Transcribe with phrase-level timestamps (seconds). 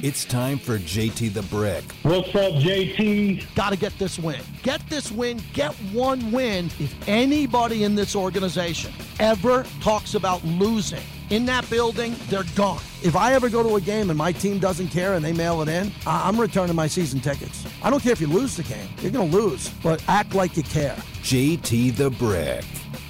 [0.00, 1.82] It's time for JT the Brick.
[2.02, 3.52] What's up, JT?
[3.56, 4.40] Got to get this win.
[4.62, 5.40] Get this win.
[5.52, 6.66] Get one win.
[6.78, 12.80] If anybody in this organization ever talks about losing in that building, they're gone.
[13.02, 15.62] If I ever go to a game and my team doesn't care and they mail
[15.62, 17.66] it in, I- I'm returning my season tickets.
[17.82, 18.88] I don't care if you lose the game.
[19.02, 20.94] You're going to lose, but act like you care.
[21.22, 22.64] JT the Brick.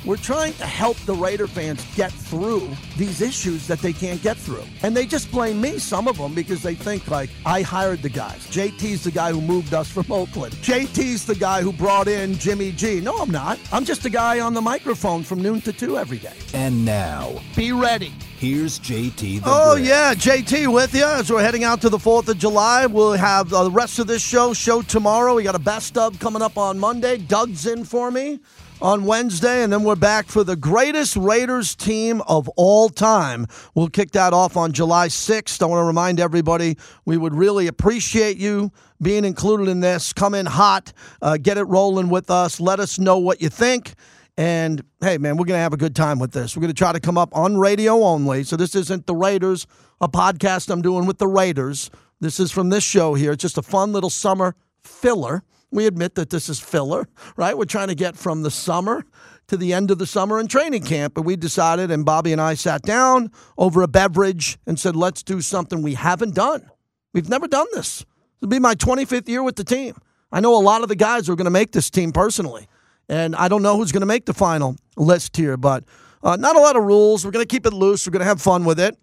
[0.04, 4.36] We're trying to help the Raider fans get through these issues that they can't get
[4.36, 4.62] through.
[4.82, 8.08] And they just blame me, some of them, because they think like I hired the
[8.08, 8.46] guys.
[8.48, 10.54] JT's the guy who moved us from Oakland.
[10.54, 13.00] JT's the guy who brought in Jimmy G.
[13.00, 13.58] No, I'm not.
[13.72, 16.34] I'm just a guy on the microphone from noon to two every day.
[16.54, 18.12] And now, Be ready.
[18.38, 19.88] here's JT the Oh, Brick.
[19.88, 22.86] yeah, JT with you as we're heading out to the 4th of July.
[22.86, 25.34] We'll have uh, the rest of this show, show tomorrow.
[25.34, 27.18] We got a best of coming up on Monday.
[27.18, 28.38] Doug's in for me
[28.80, 33.46] on Wednesday, and then we're back for the greatest Raiders team of all time.
[33.74, 35.62] We'll kick that off on July 6th.
[35.62, 38.70] I want to remind everybody we would really appreciate you
[39.02, 40.12] being included in this.
[40.12, 42.60] Come in hot, uh, get it rolling with us.
[42.60, 43.94] Let us know what you think.
[44.36, 46.56] And hey, man, we're going to have a good time with this.
[46.56, 48.44] We're going to try to come up on radio only.
[48.44, 49.66] So this isn't the Raiders,
[50.00, 51.90] a podcast I'm doing with the Raiders.
[52.20, 53.32] This is from this show here.
[53.32, 55.42] It's just a fun little summer filler.
[55.70, 57.56] We admit that this is filler, right?
[57.56, 59.04] We're trying to get from the summer
[59.48, 61.16] to the end of the summer and training camp.
[61.16, 65.22] And we decided, and Bobby and I sat down over a beverage and said, let's
[65.22, 66.70] do something we haven't done.
[67.12, 68.04] We've never done this.
[68.40, 69.94] It'll be my 25th year with the team.
[70.30, 72.68] I know a lot of the guys are going to make this team personally.
[73.08, 75.84] And I don't know who's going to make the final list here, but
[76.22, 77.24] uh, not a lot of rules.
[77.24, 78.06] We're going to keep it loose.
[78.06, 78.98] We're going to have fun with it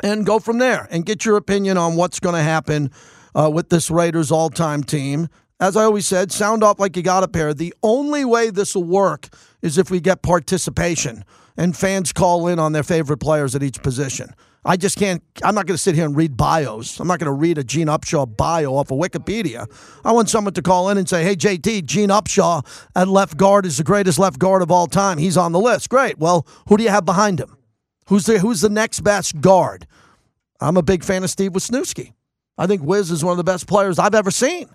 [0.00, 2.90] and go from there and get your opinion on what's going to happen
[3.34, 5.28] uh, with this Raiders all time team.
[5.60, 7.52] As I always said, sound off like you got a pair.
[7.52, 9.28] The only way this will work
[9.60, 11.22] is if we get participation
[11.54, 14.34] and fans call in on their favorite players at each position.
[14.64, 16.98] I just can't, I'm not going to sit here and read bios.
[16.98, 19.66] I'm not going to read a Gene Upshaw bio off of Wikipedia.
[20.02, 22.66] I want someone to call in and say, hey, JT, Gene Upshaw
[22.96, 25.18] at left guard is the greatest left guard of all time.
[25.18, 25.90] He's on the list.
[25.90, 26.18] Great.
[26.18, 27.56] Well, who do you have behind him?
[28.06, 29.86] Who's the, who's the next best guard?
[30.60, 32.12] I'm a big fan of Steve Wisniewski.
[32.56, 34.68] I think Wiz is one of the best players I've ever seen.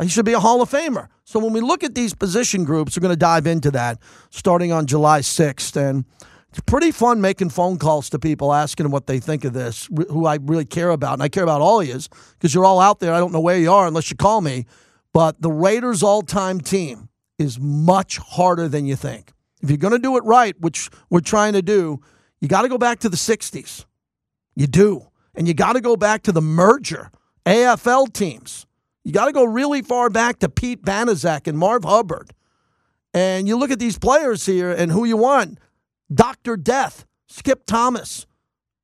[0.00, 1.08] He should be a Hall of Famer.
[1.24, 3.98] So when we look at these position groups, we're going to dive into that
[4.30, 5.76] starting on July 6th.
[5.76, 6.04] And
[6.50, 9.88] it's pretty fun making phone calls to people asking them what they think of this,
[10.10, 11.14] who I really care about.
[11.14, 11.98] And I care about all of you
[12.34, 13.14] because you're all out there.
[13.14, 14.66] I don't know where you are unless you call me.
[15.14, 17.08] But the Raiders' all time team
[17.38, 19.32] is much harder than you think.
[19.62, 22.00] If you're going to do it right, which we're trying to do,
[22.40, 23.86] you got to go back to the 60s.
[24.54, 25.08] You do.
[25.34, 27.10] And you got to go back to the merger,
[27.46, 28.65] AFL teams.
[29.06, 32.32] You got to go really far back to Pete Banaszak and Marv Hubbard.
[33.14, 35.60] And you look at these players here and who you want
[36.12, 36.56] Dr.
[36.56, 38.26] Death, Skip Thomas,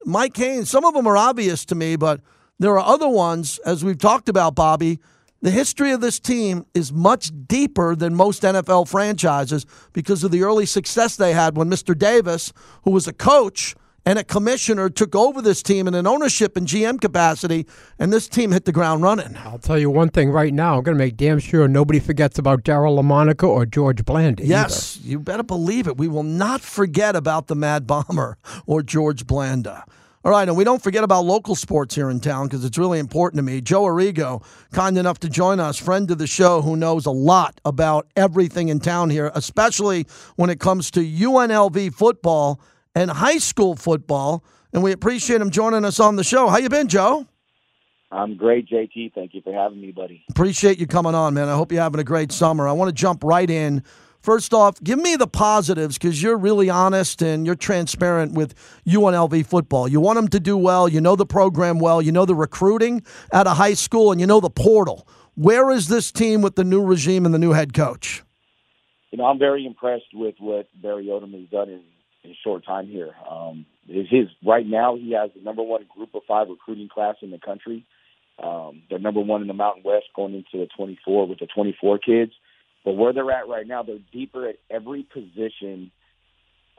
[0.05, 0.65] Mike Kane.
[0.65, 2.21] Some of them are obvious to me, but
[2.61, 5.01] there are other ones, as we've talked about, Bobby.
[5.41, 10.45] The history of this team is much deeper than most NFL franchises because of the
[10.45, 11.99] early success they had when Mr.
[11.99, 12.53] Davis,
[12.85, 13.75] who was a coach
[14.05, 17.67] and a commissioner, took over this team in an ownership and GM capacity,
[17.99, 19.37] and this team hit the ground running.
[19.37, 20.77] I'll tell you one thing right now.
[20.77, 24.45] I'm going to make damn sure nobody forgets about Daryle Lamonica or George Blanda.
[24.45, 25.97] Yes, you better believe it.
[25.97, 29.85] We will not forget about the Mad Bomber or George Blanda.
[30.25, 33.01] All right, and we don't forget about local sports here in town because it's really
[33.01, 33.61] important to me.
[33.61, 37.61] Joe Arrigo, kind enough to join us, friend of the show who knows a lot
[37.65, 42.61] about everything in town here, especially when it comes to UNLV football
[42.95, 44.45] and high school football.
[44.73, 46.49] And we appreciate him joining us on the show.
[46.49, 47.27] How you been, Joe?
[48.11, 49.15] I'm great, JT.
[49.15, 50.25] Thank you for having me, buddy.
[50.31, 51.49] Appreciate you coming on, man.
[51.49, 52.69] I hope you're having a great summer.
[52.69, 53.83] I want to jump right in.
[54.21, 58.55] First off, give me the positives because you're really honest and you're transparent with
[58.87, 59.89] UNLV football.
[59.89, 60.89] You want them to do well.
[60.89, 62.01] You know the program well.
[62.01, 63.03] You know the recruiting
[63.33, 65.09] at a high school and you know the portal.
[65.35, 68.23] Where is this team with the new regime and the new head coach?
[69.11, 71.83] You know, I'm very impressed with what Barry Odom has done in,
[72.25, 73.11] in short time here.
[73.29, 77.17] Um, is his right now he has the number one group of five recruiting class
[77.23, 77.85] in the country.
[78.43, 81.99] Um, they're number one in the Mountain West going into the 24 with the 24
[81.99, 82.33] kids.
[82.85, 85.91] But where they're at right now, they're deeper at every position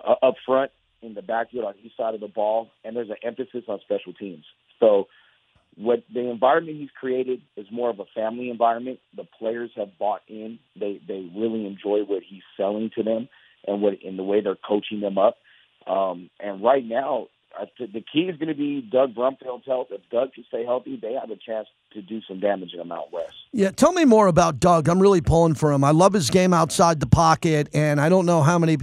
[0.05, 3.17] uh, up front in the backfield on each side of the ball, and there's an
[3.23, 4.45] emphasis on special teams.
[4.79, 5.07] So,
[5.75, 8.99] what the environment he's created is more of a family environment.
[9.15, 13.27] The players have bought in; they they really enjoy what he's selling to them,
[13.67, 15.37] and what in the way they're coaching them up.
[15.87, 19.87] Um, and right now, I th- the key is going to be Doug Brumfield's health.
[19.91, 22.85] If Doug can stay healthy, they have a chance to do some damage in the
[22.85, 23.35] Mount West.
[23.51, 24.87] Yeah, tell me more about Doug.
[24.87, 25.83] I'm really pulling for him.
[25.83, 28.77] I love his game outside the pocket, and I don't know how many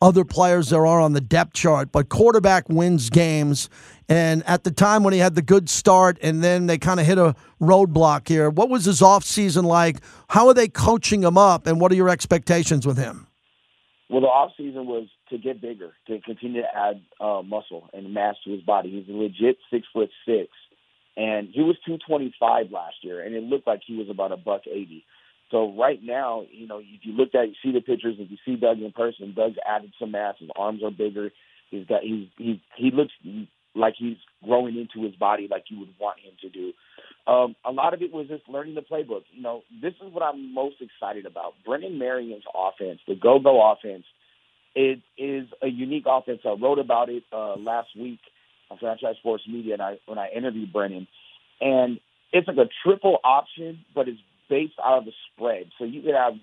[0.00, 3.68] other players there are on the depth chart, but quarterback wins games.
[4.08, 7.06] And at the time when he had the good start and then they kind of
[7.06, 9.98] hit a roadblock here, what was his offseason like?
[10.28, 13.26] How are they coaching him up, and what are your expectations with him?
[14.12, 18.12] Well, the off season was to get bigger, to continue to add uh, muscle and
[18.12, 18.90] mass to his body.
[18.90, 20.50] He's a legit six foot six,
[21.16, 24.62] and he was 225 last year, and it looked like he was about a buck
[24.70, 25.02] 80.
[25.50, 28.36] So right now, you know, if you look at, you see the pictures, if you
[28.44, 30.34] see Doug in person, Doug's added some mass.
[30.38, 31.30] His arms are bigger.
[31.70, 33.12] He's got, he's, he, he looks
[33.74, 36.74] like he's growing into his body like you would want him to do.
[37.26, 39.22] Um, a lot of it was just learning the playbook.
[39.32, 41.54] You know, this is what I'm most excited about.
[41.64, 44.04] Brennan Marion's offense, the go-go offense,
[44.74, 46.40] it is a unique offense.
[46.44, 48.20] I wrote about it uh, last week
[48.70, 51.06] on Franchise Sports Media, and I when I interviewed Brennan,
[51.60, 52.00] and
[52.32, 55.70] it's like a triple option, but it's based out of a spread.
[55.78, 56.34] So you could have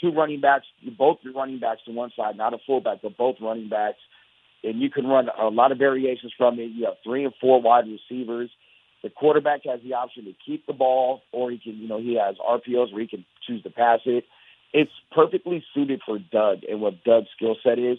[0.00, 3.36] two running backs, both your running backs to one side, not a fullback, but both
[3.40, 3.98] running backs,
[4.62, 6.66] and you can run a lot of variations from it.
[6.66, 8.50] You have three and four wide receivers.
[9.02, 12.16] The quarterback has the option to keep the ball, or he can, you know, he
[12.16, 14.24] has RPOs where he can choose to pass it.
[14.72, 17.98] It's perfectly suited for Doug and what Doug's skill set is.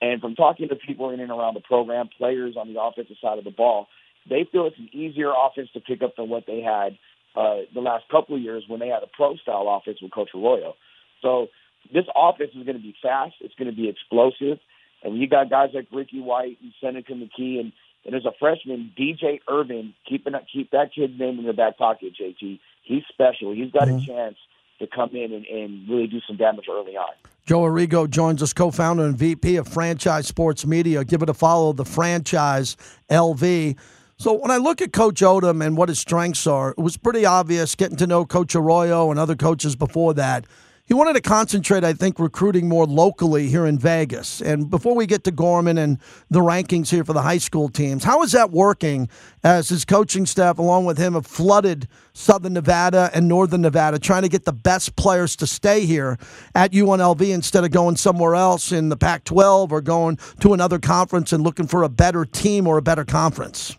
[0.00, 3.38] And from talking to people in and around the program, players on the offensive side
[3.38, 3.88] of the ball,
[4.28, 6.98] they feel it's an easier offense to pick up than what they had
[7.36, 10.30] uh, the last couple of years when they had a pro style offense with Coach
[10.34, 10.74] Arroyo.
[11.22, 11.48] So
[11.92, 13.34] this offense is going to be fast.
[13.40, 14.58] It's going to be explosive.
[15.02, 17.72] And you got guys like Ricky White and Senika McKie and
[18.06, 22.12] and as a freshman, DJ Irvin, keeping keep that kid's name in your back pocket,
[22.20, 22.60] JT.
[22.84, 23.52] He's special.
[23.52, 23.98] He's got mm-hmm.
[23.98, 24.36] a chance
[24.78, 27.12] to come in and, and really do some damage early on.
[27.46, 31.04] Joe Arrigo joins us, co-founder and VP of Franchise Sports Media.
[31.04, 32.76] Give it a follow, the franchise
[33.10, 33.76] LV.
[34.18, 37.26] So when I look at Coach Odom and what his strengths are, it was pretty
[37.26, 40.46] obvious getting to know Coach Arroyo and other coaches before that
[40.86, 44.40] he wanted to concentrate, I think, recruiting more locally here in Vegas.
[44.40, 45.98] And before we get to Gorman and
[46.30, 49.08] the rankings here for the high school teams, how is that working
[49.42, 54.22] as his coaching staff, along with him, have flooded Southern Nevada and Northern Nevada, trying
[54.22, 56.18] to get the best players to stay here
[56.54, 60.78] at UNLV instead of going somewhere else in the Pac 12 or going to another
[60.78, 63.76] conference and looking for a better team or a better conference?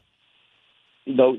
[1.05, 1.37] You know,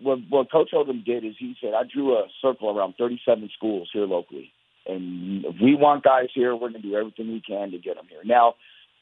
[0.00, 3.90] what, what Coach Odom did is he said, I drew a circle around 37 schools
[3.92, 4.52] here locally
[4.88, 7.96] and if we want guys here, we're going to do everything we can to get
[7.96, 8.22] them here.
[8.24, 8.54] Now,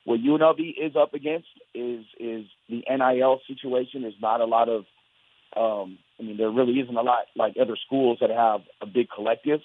[0.05, 4.03] what UNLV is up against is is the NIL situation.
[4.03, 4.85] There's not a lot of,
[5.57, 9.09] um, I mean, there really isn't a lot like other schools that have a big
[9.15, 9.61] collective.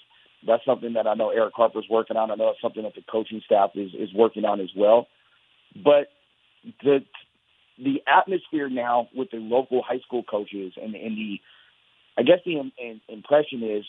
[0.45, 2.31] That's something that I know Eric Harper's working on.
[2.31, 5.07] I know it's something that the coaching staff is is working on as well.
[5.75, 6.07] But
[6.83, 7.03] the
[7.77, 11.39] the atmosphere now with the local high school coaches and, and the,
[12.17, 13.85] I guess the in, impression is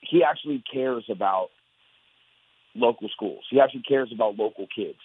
[0.00, 1.50] he actually cares about
[2.78, 3.44] local schools.
[3.50, 4.98] He actually cares about local kids,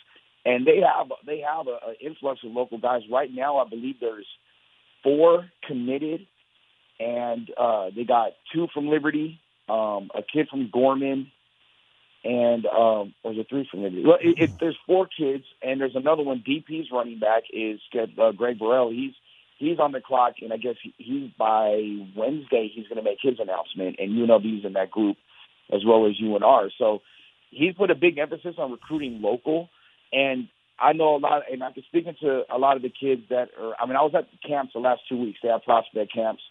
[0.46, 3.58] and they have they have an influx of local guys right now.
[3.58, 4.28] I believe there's
[5.04, 6.28] four committed,
[7.00, 9.40] and uh, they got two from Liberty,
[9.70, 11.32] um, a kid from Gorman,
[12.24, 14.04] and um, or is it three from Liberty?
[14.06, 16.44] Well, it, it, there's four kids, and there's another one.
[16.48, 18.92] DP's running back is uh, Greg Burrell.
[18.92, 19.14] He's
[19.58, 21.82] he's on the clock, and I guess he, he's by
[22.16, 25.18] Wednesday he's going to make his announcement, and UNLV's in that group
[25.72, 26.70] as well as UNR.
[26.78, 27.02] So
[27.54, 29.70] he's put a big emphasis on recruiting local,
[30.12, 30.48] and
[30.80, 31.44] I know a lot.
[31.52, 33.74] And I've been speaking to a lot of the kids that are.
[33.80, 35.40] I mean, I was at the camps the last two weeks.
[35.42, 36.42] They have prospect camps,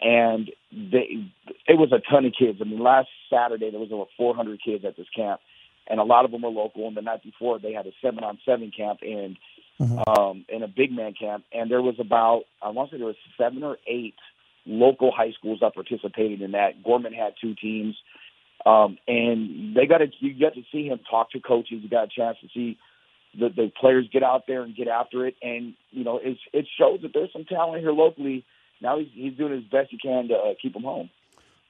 [0.00, 1.30] and they
[1.66, 2.58] it was a ton of kids.
[2.60, 5.40] I mean, last Saturday there was over 400 kids at this camp,
[5.88, 6.86] and a lot of them were local.
[6.86, 9.36] And the night before they had a seven on seven camp in
[9.80, 9.98] mm-hmm.
[10.08, 13.06] um, in a big man camp, and there was about I want to say there
[13.06, 14.14] was seven or eight
[14.66, 16.82] local high schools that participated in that.
[16.84, 17.96] Gorman had two teams.
[18.66, 21.80] Um, and they got to you get to see him talk to coaches.
[21.82, 22.78] You got a chance to see
[23.38, 25.36] the, the players get out there and get after it.
[25.42, 28.44] And you know, it's, it shows that there's some talent here locally.
[28.80, 31.10] Now he's he's doing his best he can to uh, keep them home.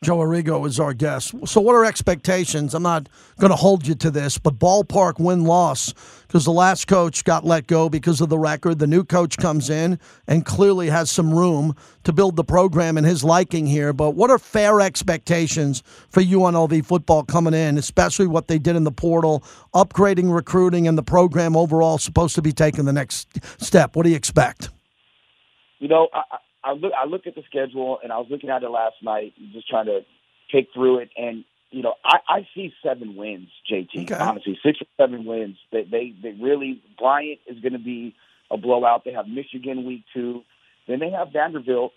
[0.00, 1.35] Joe Arrigo is our guest.
[1.45, 2.73] So, what are expectations?
[2.73, 3.09] I'm not
[3.40, 7.45] going to hold you to this, but ballpark win loss because the last coach got
[7.45, 8.78] let go because of the record.
[8.78, 11.75] The new coach comes in and clearly has some room
[12.05, 13.93] to build the program in his liking here.
[13.93, 18.85] But what are fair expectations for UNLV football coming in, especially what they did in
[18.85, 19.43] the portal,
[19.75, 23.28] upgrading recruiting, and the program overall supposed to be taking the next
[23.61, 23.97] step?
[23.97, 24.71] What do you expect?
[25.81, 28.62] You know, I, I look I looked at the schedule and I was looking at
[28.62, 30.00] it last night, just trying to
[30.53, 34.03] take through it, and you know I, I see seven wins, JT.
[34.03, 34.15] Okay.
[34.15, 35.57] Honestly, six or seven wins.
[35.73, 38.15] They they they really Bryant is going to be
[38.50, 39.05] a blowout.
[39.05, 40.43] They have Michigan week two,
[40.87, 41.93] then they have Vanderbilt,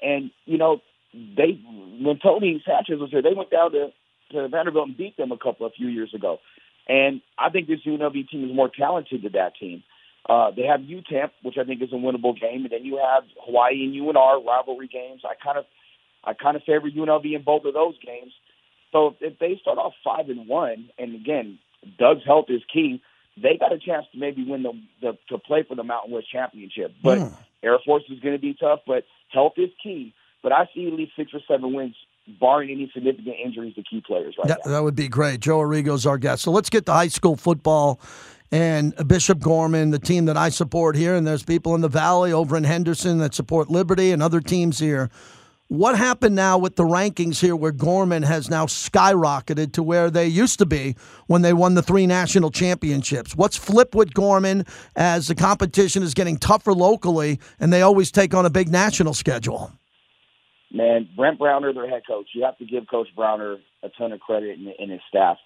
[0.00, 0.80] and you know
[1.12, 1.60] they
[2.00, 3.92] when Tony Sanchez was here, they went down to
[4.32, 6.38] to Vanderbilt and beat them a couple a few years ago.
[6.88, 9.82] And I think this UNLV team is more talented than that team.
[10.28, 13.24] Uh, they have UTEP, which I think is a winnable game, and then you have
[13.44, 15.22] Hawaii and UNR rivalry games.
[15.24, 15.64] I kind of,
[16.24, 18.32] I kind of favor UNLV in both of those games.
[18.90, 21.58] So if they start off five and one, and again,
[21.98, 23.02] Doug's health is key,
[23.40, 26.30] they got a chance to maybe win the, the to play for the Mountain West
[26.30, 26.92] Championship.
[27.02, 27.34] But mm.
[27.62, 30.14] Air Force is going to be tough, but health is key.
[30.42, 31.96] But I see at least six or seven wins
[32.40, 34.72] barring any significant injuries to key players right that, now.
[34.72, 35.40] That would be great.
[35.40, 36.42] Joe Arrigo's our guest.
[36.42, 38.00] So let's get to high school football
[38.52, 42.32] and Bishop Gorman, the team that I support here, and there's people in the Valley
[42.32, 45.10] over in Henderson that support Liberty and other teams here.
[45.68, 50.28] What happened now with the rankings here where Gorman has now skyrocketed to where they
[50.28, 50.94] used to be
[51.26, 53.34] when they won the three national championships?
[53.34, 54.64] What's flipped with Gorman
[54.94, 59.12] as the competition is getting tougher locally and they always take on a big national
[59.12, 59.72] schedule?
[60.72, 64.20] Man, Brent Browner, their head coach, you have to give Coach Browner a ton of
[64.20, 65.38] credit and, and his staff.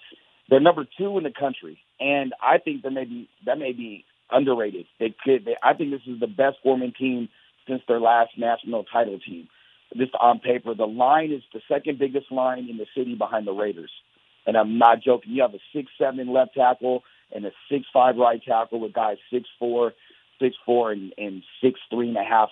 [0.49, 4.05] They're number two in the country, and I think that may be that may be
[4.31, 4.87] underrated.
[4.99, 5.45] They could.
[5.45, 7.29] They, I think this is the best Gorman team
[7.69, 9.49] since their last national title team.
[9.97, 13.53] Just on paper, the line is the second biggest line in the city behind the
[13.53, 13.91] Raiders,
[14.47, 15.33] and I'm not joking.
[15.33, 19.19] You have a six seven left tackle and a six five right tackle with guys
[19.33, 19.93] six four,
[20.41, 22.49] six four, and, and six three and a half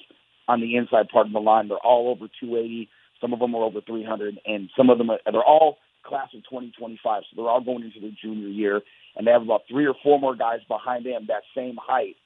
[0.48, 1.68] on the inside part of the line.
[1.68, 2.88] They're all over 280.
[3.20, 6.42] Some of them are over 300, and some of them are, they're all class of
[6.44, 7.22] 2025.
[7.22, 8.80] So they're all going into their junior year,
[9.16, 12.16] and they have about three or four more guys behind them that same height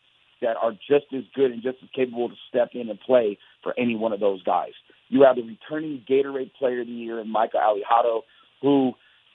[0.41, 3.75] that are just as good and just as capable to step in and play for
[3.79, 4.73] any one of those guys.
[5.09, 8.23] You have the returning Gatorade Player of the Year in Micah Alejado,
[8.61, 8.93] who,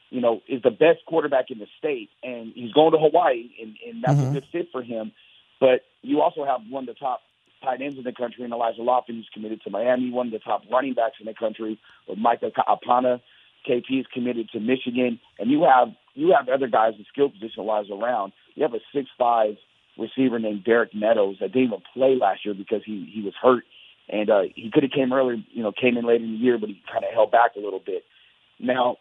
[0.10, 3.76] you know, is the best quarterback in the state, and he's going to Hawaii, and,
[3.88, 4.32] and that's mm-hmm.
[4.32, 5.12] a good fit for him.
[5.60, 7.22] But you also have one of the top
[7.64, 10.40] tight ends in the country, and Elijah Lofton, who's committed to Miami, one of the
[10.40, 13.22] top running backs in the country, with Micah Apana.
[13.68, 17.66] KP is committed to Michigan, and you have you have other guys in skill position
[17.66, 18.32] wise around.
[18.56, 19.58] You have a six five
[19.98, 23.66] receiver named Derek Meadows that didn't even play last year because he he was hurt,
[24.10, 26.58] and uh, he could have came earlier, you know, came in late in the year,
[26.58, 28.04] but he kind of held back a little bit.
[28.60, 28.98] Now,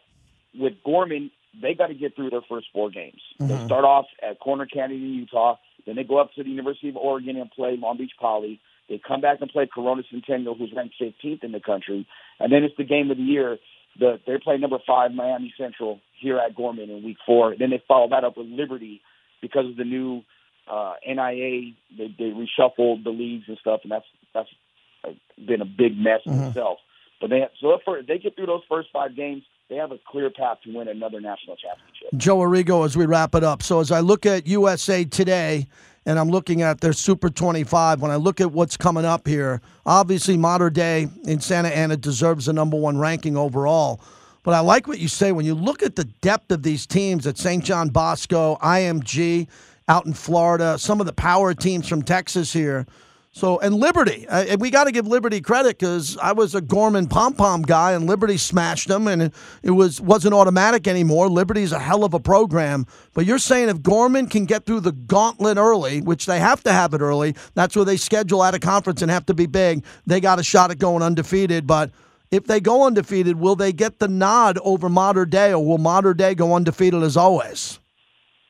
[0.53, 3.21] with Gorman, they got to get through their first four games.
[3.39, 3.47] Mm-hmm.
[3.47, 5.55] They start off at Corner Canyon in Utah.
[5.87, 8.59] Then they go up to the University of Oregon and play Long Beach Poly.
[8.89, 12.05] They come back and play Corona Centennial, who's ranked 15th in the country.
[12.39, 13.57] And then it's the game of the year.
[13.99, 17.55] The, they play number five Miami Central here at Gorman in week four.
[17.57, 19.01] Then they follow that up with Liberty
[19.41, 20.23] because of the new
[20.69, 21.73] uh, NIA.
[21.97, 24.49] They, they reshuffled the leagues and stuff, and that's that's
[25.43, 26.39] been a big mess mm-hmm.
[26.39, 26.79] in itself.
[27.19, 30.29] But they so if they get through those first five games, they have a clear
[30.29, 32.09] path to win another national championship.
[32.15, 33.61] Joe Arrigo, as we wrap it up.
[33.61, 35.67] So as I look at USA Today
[36.05, 39.61] and I'm looking at their Super 25, when I look at what's coming up here,
[39.85, 43.99] obviously Mater Dei in Santa Ana deserves the number one ranking overall.
[44.43, 47.27] But I like what you say when you look at the depth of these teams
[47.27, 47.61] at St.
[47.61, 49.47] John Bosco, IMG
[49.89, 52.85] out in Florida, some of the power teams from Texas here.
[53.37, 57.05] So and Liberty, and we got to give Liberty credit because I was a Gorman
[57.05, 61.29] pom pom guy, and Liberty smashed them, and it, was wasn't automatic anymore.
[61.29, 64.91] Liberty's a hell of a program, but you're saying if Gorman can get through the
[64.91, 68.59] gauntlet early, which they have to have it early, that's where they schedule at a
[68.59, 69.85] conference and have to be big.
[70.07, 71.91] They got a shot at going undefeated, but.
[72.29, 76.13] If they go undefeated, will they get the nod over Mater Dei, or will Mater
[76.13, 77.79] Dei go undefeated as always?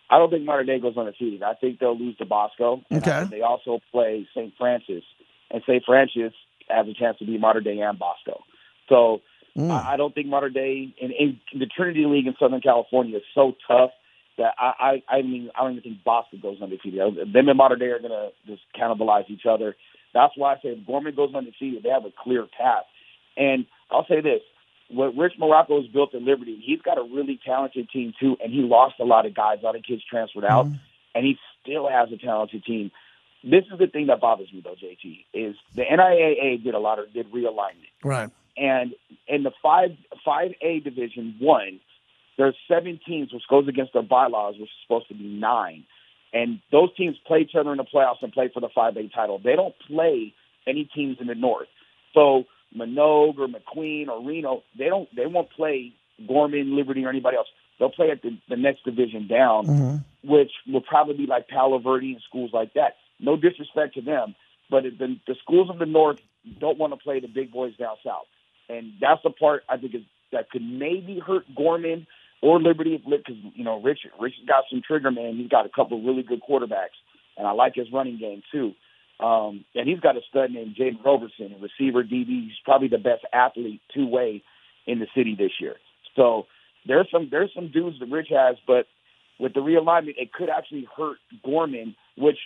[0.10, 1.44] I don't think Mater Dei goes undefeated.
[1.44, 2.82] I think they'll lose to Bosco.
[2.92, 3.26] Okay.
[3.30, 4.54] They also play St.
[4.58, 5.04] Francis,
[5.52, 5.84] and St.
[5.86, 6.34] Francis
[6.70, 8.44] has a chance to beat Mater Dei and Bosco.
[8.90, 9.22] So
[9.58, 9.70] mm.
[9.70, 13.24] I, I don't think Mater Dei in, in the Trinity League in Southern California is
[13.36, 13.92] so tough
[14.38, 17.34] that I, I, I mean I don't even think Bosco goes undefeated.
[17.34, 19.76] Them and Mater Dei are going to just cannibalize each other.
[20.14, 22.86] That's why I say if Gorman goes undefeated, they have a clear path.
[23.36, 24.42] And I'll say this:
[24.90, 28.54] what Rich Muraco has built at Liberty, he's got a really talented team too, and
[28.54, 30.76] he lost a lot of guys, a lot of kids transferred out, mm-hmm.
[31.16, 32.92] and he still has a talented team.
[33.44, 37.00] This is the thing that bothers me though, JT, is the NIAA did a lot
[37.00, 37.92] of did realignment.
[38.04, 38.30] Right.
[38.56, 38.94] And
[39.28, 39.92] in the five
[40.26, 41.80] five A division one,
[42.38, 45.84] there's seven teams which goes against their bylaws, which is supposed to be nine.
[46.34, 49.08] And those teams play each other in the playoffs and play for the five A
[49.08, 49.40] title.
[49.44, 50.34] They don't play
[50.66, 51.68] any teams in the north.
[52.14, 52.46] So
[52.76, 55.94] Manogue or McQueen or Reno, they don't they won't play
[56.28, 57.48] Gorman, Liberty, or anybody else.
[57.80, 60.30] They'll play at the, the next division down, mm-hmm.
[60.30, 62.96] which will probably be like Palo Verde and schools like that.
[63.20, 64.36] No disrespect to them,
[64.70, 66.20] but the, the schools of the north
[66.60, 68.26] don't want to play the big boys down south,
[68.70, 72.08] and that's the part I think is that could maybe hurt Gorman
[72.42, 75.38] or Liberty because you know Rich Rich's got some trigger man.
[75.38, 76.98] He's got a couple of really good quarterbacks,
[77.38, 78.74] and I like his running game too.
[79.20, 82.46] Um, and he's got a stud named Jaden Roberson, a receiver DB.
[82.46, 84.44] He's probably the best athlete two way
[84.86, 85.76] in the city this year.
[86.16, 86.46] So
[86.86, 88.86] there's some there's some dudes that Rich has, but
[89.40, 92.38] with the realignment, it could actually hurt Gorman, which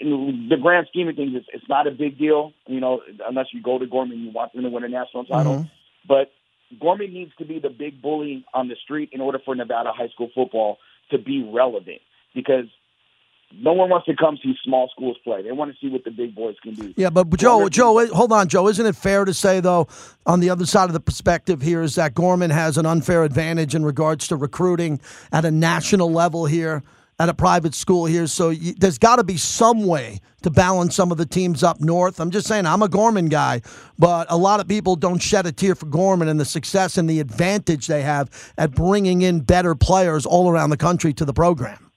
[0.00, 3.46] in the grand scheme of things, it's, it's not a big deal, you know, unless
[3.52, 5.56] you go to Gorman and you want them to win a national title.
[5.56, 6.08] Mm-hmm.
[6.08, 6.32] But
[6.80, 10.08] Gorman needs to be the big bully on the street in order for Nevada high
[10.08, 10.78] school football
[11.10, 12.00] to be relevant
[12.34, 12.66] because
[13.52, 15.42] no one wants to come see small schools play.
[15.42, 16.94] They want to see what the big boys can do.
[16.96, 18.68] Yeah, but Joe, Joe, hold on, Joe.
[18.68, 19.88] Isn't it fair to say though,
[20.26, 23.74] on the other side of the perspective here, is that Gorman has an unfair advantage
[23.74, 25.00] in regards to recruiting
[25.32, 26.82] at a national level here
[27.18, 28.26] at a private school here.
[28.26, 31.78] So you, there's got to be some way to balance some of the teams up
[31.78, 32.18] north.
[32.18, 33.60] I'm just saying, I'm a Gorman guy,
[33.98, 37.10] but a lot of people don't shed a tear for Gorman and the success and
[37.10, 41.34] the advantage they have at bringing in better players all around the country to the
[41.34, 41.89] program.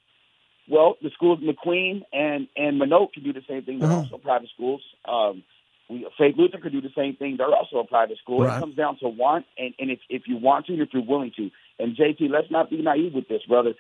[0.70, 3.79] Well, the schools McQueen and and Manogue can do the same thing.
[3.79, 4.03] They're Mhm.
[4.05, 4.82] also private schools.
[5.05, 5.43] Um,
[5.89, 7.36] we, Faith Lutheran could do the same thing.
[7.38, 8.41] They're also a private school.
[8.43, 8.55] Right.
[8.58, 11.03] It comes down to want and, and if if you want to, and if you're
[11.03, 11.51] willing to.
[11.79, 13.74] And JT, let's not be naive with this, brother.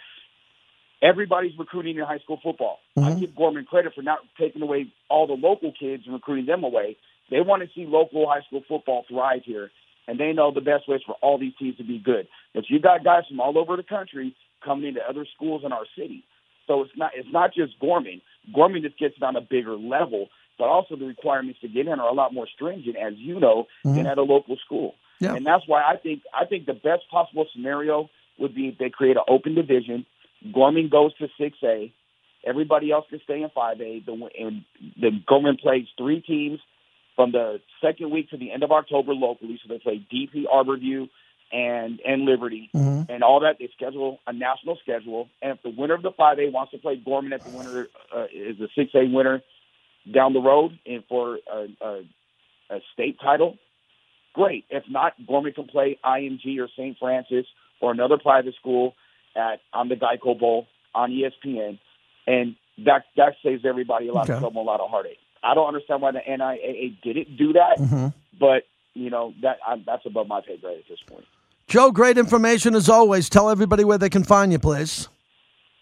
[1.01, 2.79] Everybody's recruiting in high school football.
[2.97, 3.19] I Mhm.
[3.19, 6.95] give Gorman credit for not taking away all the local kids and recruiting them away.
[7.29, 9.71] They want to see local high school football thrive here,
[10.07, 12.27] and they know the best ways for all these teams to be good.
[12.53, 15.85] But you got guys from all over the country coming into other schools in our
[15.95, 16.23] city.
[16.67, 18.21] So it's not it's not just Gorman.
[18.53, 21.99] Gorman just gets it on a bigger level, but also the requirements to get in
[21.99, 24.07] are a lot more stringent, as you know, than mm-hmm.
[24.07, 24.95] at a local school.
[25.19, 25.35] Yeah.
[25.35, 28.89] And that's why I think I think the best possible scenario would be if they
[28.89, 30.05] create an open division.
[30.53, 31.93] Gorman goes to six A.
[32.45, 34.01] Everybody else can stay in five A.
[34.05, 34.63] The and
[34.99, 36.59] the Gorman plays three teams
[37.15, 39.59] from the second week to the end of October locally.
[39.61, 41.09] So they play DP, Arbor View,
[41.53, 43.05] and and Liberty, Mhm.
[43.09, 43.59] and all that.
[43.59, 46.79] They schedule a national schedule, and if the winner of the five A wants to
[46.79, 49.41] play Gorman, at the winner uh, is the six A winner
[50.11, 52.01] down the road, and for a, a,
[52.71, 53.57] a state title,
[54.33, 54.65] great.
[54.69, 56.97] If not, Gorman can play IMG or St.
[56.97, 57.45] Francis
[57.79, 58.95] or another private school
[59.35, 61.77] at on the Geico Bowl on ESPN,
[62.27, 64.33] and that that saves everybody a lot Okay.
[64.33, 65.19] of trouble, a lot of heartache.
[65.43, 68.13] I don't understand why the NIAA didn't do that, Mhm.
[68.39, 68.63] but
[68.95, 71.25] you know that I, that's above my pay grade at this point.
[71.73, 73.29] Joe, great information as always.
[73.29, 75.09] Tell everybody where they can find you, please.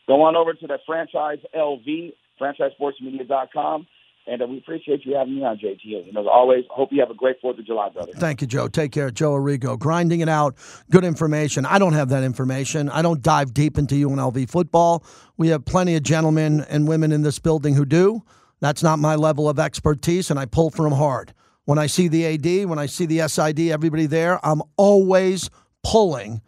[0.08, 3.88] Go on over to the franchise LV, franchisesportsmedia.com,
[4.26, 6.08] and uh, we appreciate you having me on, JT.
[6.08, 8.14] And as always, hope you have a great Fourth of July, brother.
[8.16, 8.70] Thank you, Joe.
[8.70, 9.12] Take care.
[9.12, 9.78] Joe Arrigo.
[9.78, 10.56] Grinding it out.
[10.90, 11.66] Good information.
[11.66, 12.88] I don't have that information.
[12.88, 15.04] I don't dive deep into UNLV football.
[15.36, 18.24] We have plenty of gentlemen and women in this building who do.
[18.62, 21.34] That's not my level of expertise, and I pull from them hard.
[21.66, 25.50] When I see the AD, when I see the SID, everybody there, I'm always
[25.84, 26.42] pulling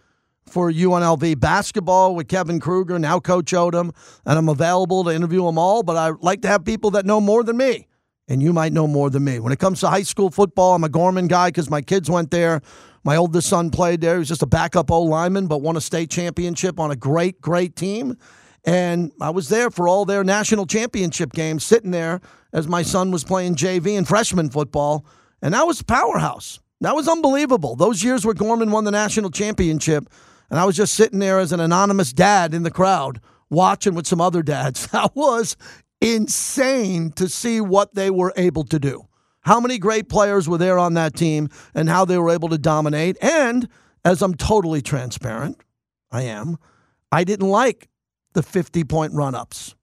[0.48, 3.93] for UNLV basketball with Kevin Kruger, now Coach Odom,
[4.26, 7.19] and I'm available to interview them all, but I like to have people that know
[7.19, 7.88] more than me
[8.28, 9.39] and you might know more than me.
[9.39, 12.32] When it comes to high school football, I'm a Gorman guy because my kids went
[12.32, 12.62] there.
[13.04, 14.13] My oldest son played there.
[14.13, 17.41] He was just a backup O lineman, but won a state championship on a great,
[17.41, 18.17] great team.
[18.65, 22.22] And I was there for all their national championship games, sitting there
[22.54, 25.06] as my son was playing JV and freshman football.
[25.41, 26.60] And that was a powerhouse.
[26.84, 27.78] That was unbelievable.
[27.78, 30.10] Those years where Gorman won the national championship,
[30.50, 34.06] and I was just sitting there as an anonymous dad in the crowd watching with
[34.06, 34.88] some other dads.
[34.91, 35.56] That was
[36.02, 39.08] insane to see what they were able to do.
[39.41, 42.58] How many great players were there on that team and how they were able to
[42.58, 43.17] dominate.
[43.22, 43.69] And
[44.04, 45.62] as I'm totally transparent,
[46.12, 46.58] I am,
[47.13, 47.88] I didn't like
[48.34, 49.76] the 50 point run ups.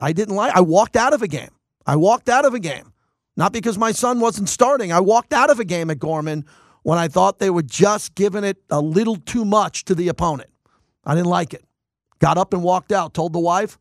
[0.00, 1.50] I didn't like, I walked out of a game.
[1.86, 2.92] I walked out of a game.
[3.38, 4.92] Not because my son wasn't starting.
[4.92, 6.44] I walked out of a game at Gorman
[6.82, 10.50] when I thought they were just giving it a little too much to the opponent.
[11.04, 11.64] I didn't like it.
[12.18, 13.14] Got up and walked out.
[13.14, 13.78] Told the wife,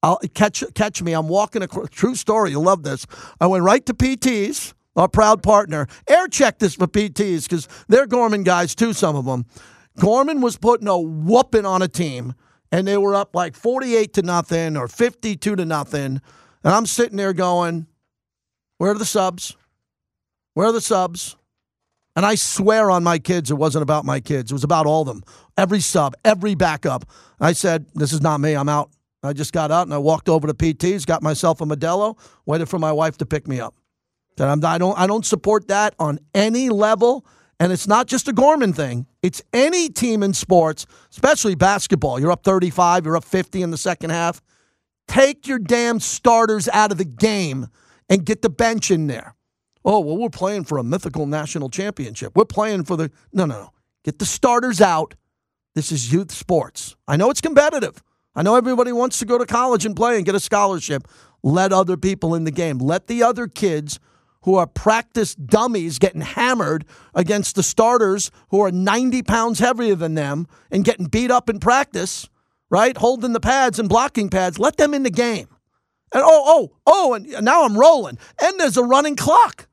[0.00, 1.12] "I'll catch catch me.
[1.12, 2.52] I'm walking a true story.
[2.52, 3.04] You'll love this.
[3.40, 5.88] I went right to PTs, our proud partner.
[6.06, 8.92] Air check this for PTs because they're Gorman guys too.
[8.92, 9.44] Some of them.
[9.98, 12.34] Gorman was putting a whooping on a team,
[12.70, 16.20] and they were up like 48 to nothing or 52 to nothing.
[16.62, 17.88] And I'm sitting there going,
[18.84, 19.56] "Where are the subs?
[20.52, 21.36] Where are the subs?"
[22.16, 24.50] And I swear on my kids, it wasn't about my kids.
[24.50, 25.24] It was about all of them.
[25.56, 27.08] Every sub, every backup.
[27.40, 28.52] I said, This is not me.
[28.54, 28.90] I'm out.
[29.22, 32.68] I just got out and I walked over to PT's, got myself a Modelo, waited
[32.68, 33.74] for my wife to pick me up.
[34.36, 37.24] Said, I'm, I, don't, I don't support that on any level.
[37.58, 42.20] And it's not just a Gorman thing, it's any team in sports, especially basketball.
[42.20, 44.42] You're up 35, you're up 50 in the second half.
[45.08, 47.68] Take your damn starters out of the game
[48.08, 49.34] and get the bench in there.
[49.84, 52.32] Oh, well, we're playing for a mythical national championship.
[52.34, 53.10] We're playing for the.
[53.32, 53.70] No, no, no.
[54.02, 55.14] Get the starters out.
[55.74, 56.96] This is youth sports.
[57.08, 58.02] I know it's competitive.
[58.34, 61.06] I know everybody wants to go to college and play and get a scholarship.
[61.42, 62.78] Let other people in the game.
[62.78, 64.00] Let the other kids
[64.42, 70.14] who are practice dummies getting hammered against the starters who are 90 pounds heavier than
[70.14, 72.28] them and getting beat up in practice,
[72.70, 72.96] right?
[72.96, 74.58] Holding the pads and blocking pads.
[74.58, 75.48] Let them in the game.
[76.14, 78.18] And oh, oh, oh, and now I'm rolling.
[78.40, 79.66] And there's a running clock.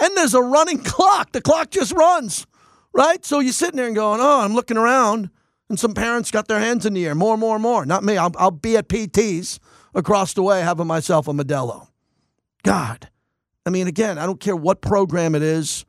[0.00, 1.32] And there's a running clock.
[1.32, 2.46] The clock just runs,
[2.94, 3.24] right?
[3.24, 5.30] So you're sitting there and going, oh, I'm looking around,
[5.68, 7.14] and some parents got their hands in the air.
[7.14, 7.84] More, more, more.
[7.84, 8.16] Not me.
[8.16, 9.58] I'll, I'll be at PT's
[9.94, 11.88] across the way having myself a Modelo.
[12.62, 13.10] God.
[13.66, 15.84] I mean, again, I don't care what program it is.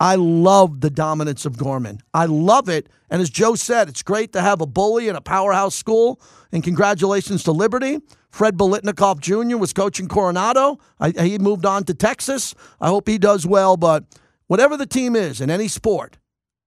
[0.00, 2.00] I love the dominance of Gorman.
[2.12, 2.88] I love it.
[3.10, 6.20] And as Joe said, it's great to have a bully in a powerhouse school.
[6.52, 8.00] And congratulations to Liberty.
[8.30, 9.56] Fred Biletnikoff Jr.
[9.56, 10.78] was coaching Coronado.
[10.98, 12.54] I, he moved on to Texas.
[12.80, 13.76] I hope he does well.
[13.76, 14.04] But
[14.48, 16.18] whatever the team is in any sport,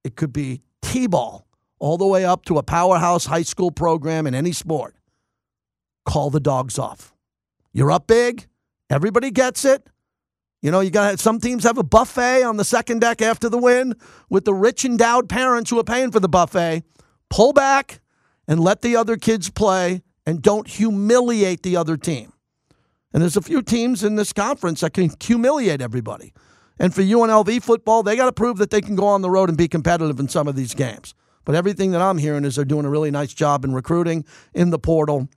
[0.03, 1.45] it could be T ball
[1.79, 4.95] all the way up to a powerhouse high school program in any sport.
[6.05, 7.13] Call the dogs off.
[7.73, 8.47] You're up big.
[8.89, 9.85] Everybody gets it.
[10.61, 13.57] You know, you got some teams have a buffet on the second deck after the
[13.57, 13.93] win
[14.29, 16.83] with the rich endowed parents who are paying for the buffet.
[17.29, 17.99] Pull back
[18.47, 22.33] and let the other kids play and don't humiliate the other team.
[23.13, 26.33] And there's a few teams in this conference that can humiliate everybody.
[26.79, 29.49] And for UNLV football, they got to prove that they can go on the road
[29.49, 31.13] and be competitive in some of these games.
[31.45, 34.69] But everything that I'm hearing is they're doing a really nice job in recruiting in
[34.69, 35.29] the portal,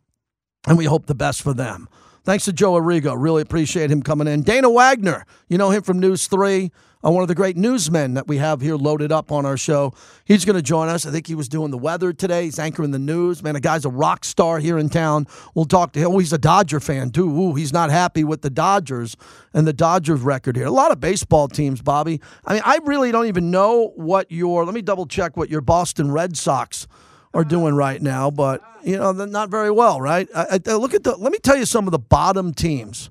[0.66, 1.88] and we hope the best for them.
[2.22, 3.14] Thanks to Joe Arrigo.
[3.16, 4.42] Really appreciate him coming in.
[4.42, 6.70] Dana Wagner, you know him from News 3,
[7.02, 9.94] uh, one of the great newsmen that we have here loaded up on our show.
[10.26, 11.06] He's going to join us.
[11.06, 12.44] I think he was doing the weather today.
[12.44, 13.42] He's anchoring the news.
[13.42, 15.26] Man, a guy's a rock star here in town.
[15.54, 16.08] We'll talk to him.
[16.12, 17.26] Oh, he's a Dodger fan, too.
[17.26, 19.16] Ooh, he's not happy with the Dodgers
[19.54, 20.66] and the Dodgers record here.
[20.66, 22.20] A lot of baseball teams, Bobby.
[22.44, 25.62] I mean, I really don't even know what your, let me double check what your
[25.62, 26.86] Boston Red Sox
[27.32, 30.28] are doing right now, but you know not very well, right?
[30.34, 31.16] I, I, look at the.
[31.16, 33.10] Let me tell you some of the bottom teams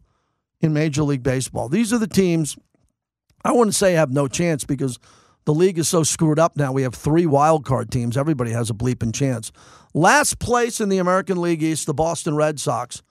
[0.61, 1.69] in Major League Baseball.
[1.69, 2.57] These are the teams.
[3.43, 4.99] I wouldn't say have no chance because
[5.45, 6.73] the league is so screwed up now.
[6.73, 8.17] We have three wild card teams.
[8.17, 9.51] Everybody has a bleeping chance.
[9.93, 13.01] Last place in the American League East, the Boston Red Sox,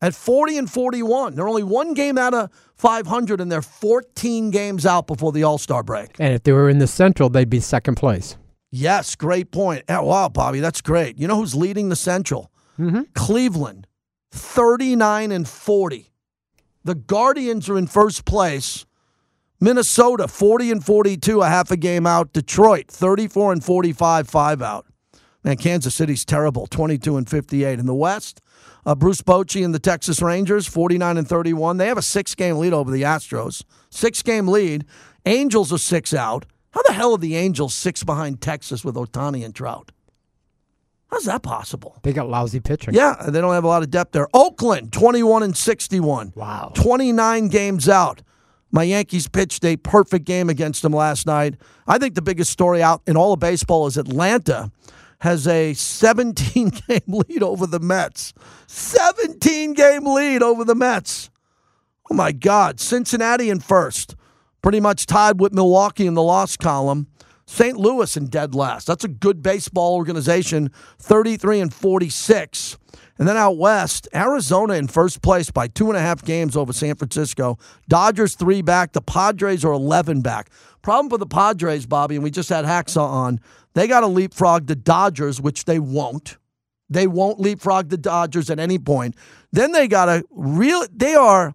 [0.00, 1.34] at 40 and 41.
[1.34, 5.58] They're only one game out of 500, and they're 14 games out before the All
[5.58, 6.16] Star break.
[6.18, 8.36] And if they were in the Central, they'd be second place.
[8.76, 9.84] Yes, great point.
[9.88, 11.18] Oh, wow, Bobby, that's great.
[11.18, 12.50] You know who's leading the Central?
[12.78, 13.02] Mm-hmm.
[13.14, 13.86] Cleveland,
[14.32, 16.12] 39 and 40.
[16.84, 18.84] The Guardians are in first place.
[19.60, 22.34] Minnesota, 40 and 42, a half a game out.
[22.34, 24.84] Detroit, 34 and 45, five out.
[25.42, 27.78] Man, Kansas City's terrible, 22 and 58.
[27.78, 28.42] In the West,
[28.84, 31.78] uh, Bruce Bochy and the Texas Rangers, 49 and 31.
[31.78, 33.64] They have a six game lead over the Astros.
[33.88, 34.84] Six game lead.
[35.24, 36.44] Angels are six out.
[36.76, 39.92] How the hell are the Angels six behind Texas with Ohtani and Trout?
[41.10, 41.98] How's that possible?
[42.02, 42.92] They got lousy pitching.
[42.92, 44.28] Yeah, they don't have a lot of depth there.
[44.34, 46.34] Oakland, 21 and 61.
[46.36, 46.72] Wow.
[46.74, 48.20] 29 games out.
[48.70, 51.54] My Yankees pitched a perfect game against them last night.
[51.86, 54.70] I think the biggest story out in all of baseball is Atlanta
[55.20, 58.34] has a 17 game lead over the Mets.
[58.66, 61.30] 17 game lead over the Mets.
[62.10, 62.80] Oh my God.
[62.80, 64.14] Cincinnati in first
[64.66, 67.06] pretty much tied with Milwaukee in the loss column.
[67.46, 67.76] St.
[67.76, 68.84] Louis in dead last.
[68.88, 72.76] That's a good baseball organization, 33 and 46.
[73.16, 76.72] And then out west, Arizona in first place by two and a half games over
[76.72, 77.58] San Francisco.
[77.88, 78.90] Dodgers three back.
[78.90, 80.50] The Padres are 11 back.
[80.82, 83.38] Problem for the Padres, Bobby, and we just had Hacksaw on,
[83.74, 86.38] they got to leapfrog the Dodgers, which they won't.
[86.90, 89.14] They won't leapfrog the Dodgers at any point.
[89.52, 90.84] Then they got to real.
[90.92, 91.54] They are,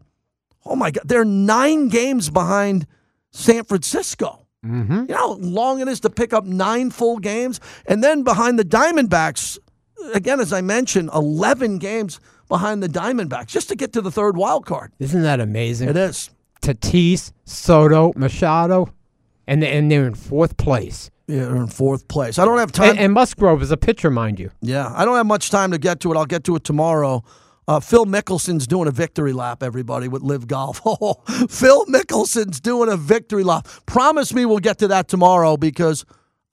[0.66, 2.88] oh my God, they're nine games behind
[3.32, 4.48] San Francisco.
[4.66, 4.94] Mm-hmm.
[4.94, 7.60] You know how long it is to pick up nine full games?
[7.88, 9.58] And then behind the Diamondbacks,
[10.14, 14.38] again, as I mentioned, 11 games behind the Diamondbacks just to get to the third
[14.38, 14.92] wild card.
[15.00, 15.90] Isn't that amazing?
[15.90, 16.30] It is.
[16.62, 18.94] Tatis, Soto, Machado,
[19.48, 21.10] and, and they're in fourth place.
[21.28, 22.38] Yeah, they're in fourth place.
[22.38, 22.92] I don't have time.
[22.92, 24.52] And, and Musgrove is a pitcher, mind you.
[24.62, 26.18] yeah, I don't have much time to get to it.
[26.18, 27.24] I'll get to it tomorrow.
[27.72, 30.82] Uh, Phil Mickelson's doing a victory lap, everybody, with LIV Golf.
[30.86, 31.14] Oh,
[31.48, 33.66] Phil Mickelson's doing a victory lap.
[33.86, 36.04] Promise me we'll get to that tomorrow because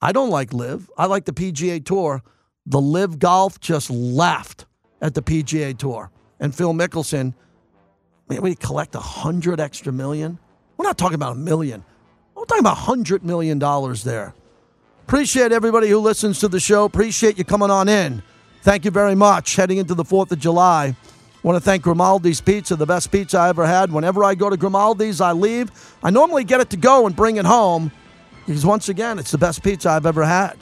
[0.01, 0.89] I don't like LIV.
[0.97, 2.23] I like the PGA Tour.
[2.65, 4.65] The LIV Golf just laughed
[5.01, 6.09] at the PGA Tour.
[6.39, 7.33] And Phil Mickelson,
[8.29, 10.39] man, we collect a hundred extra million.
[10.77, 11.83] We're not talking about a million.
[12.33, 14.33] We're talking about hundred million dollars there.
[15.03, 16.85] Appreciate everybody who listens to the show.
[16.85, 18.23] Appreciate you coming on in.
[18.61, 19.55] Thank you very much.
[19.55, 20.95] Heading into the 4th of July.
[21.41, 23.91] Want to thank Grimaldi's Pizza, the best pizza I ever had.
[23.91, 25.71] Whenever I go to Grimaldi's, I leave.
[26.03, 27.91] I normally get it to go and bring it home
[28.45, 30.57] because, once again, it's the best pizza I've ever had.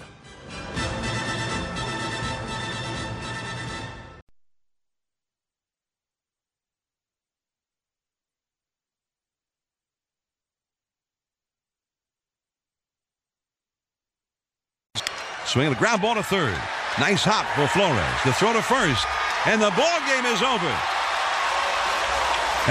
[15.46, 16.56] Swinging the ground ball to third.
[17.00, 18.18] Nice hop for Flores.
[18.26, 19.06] The throw to first,
[19.46, 20.74] and the ball game is over.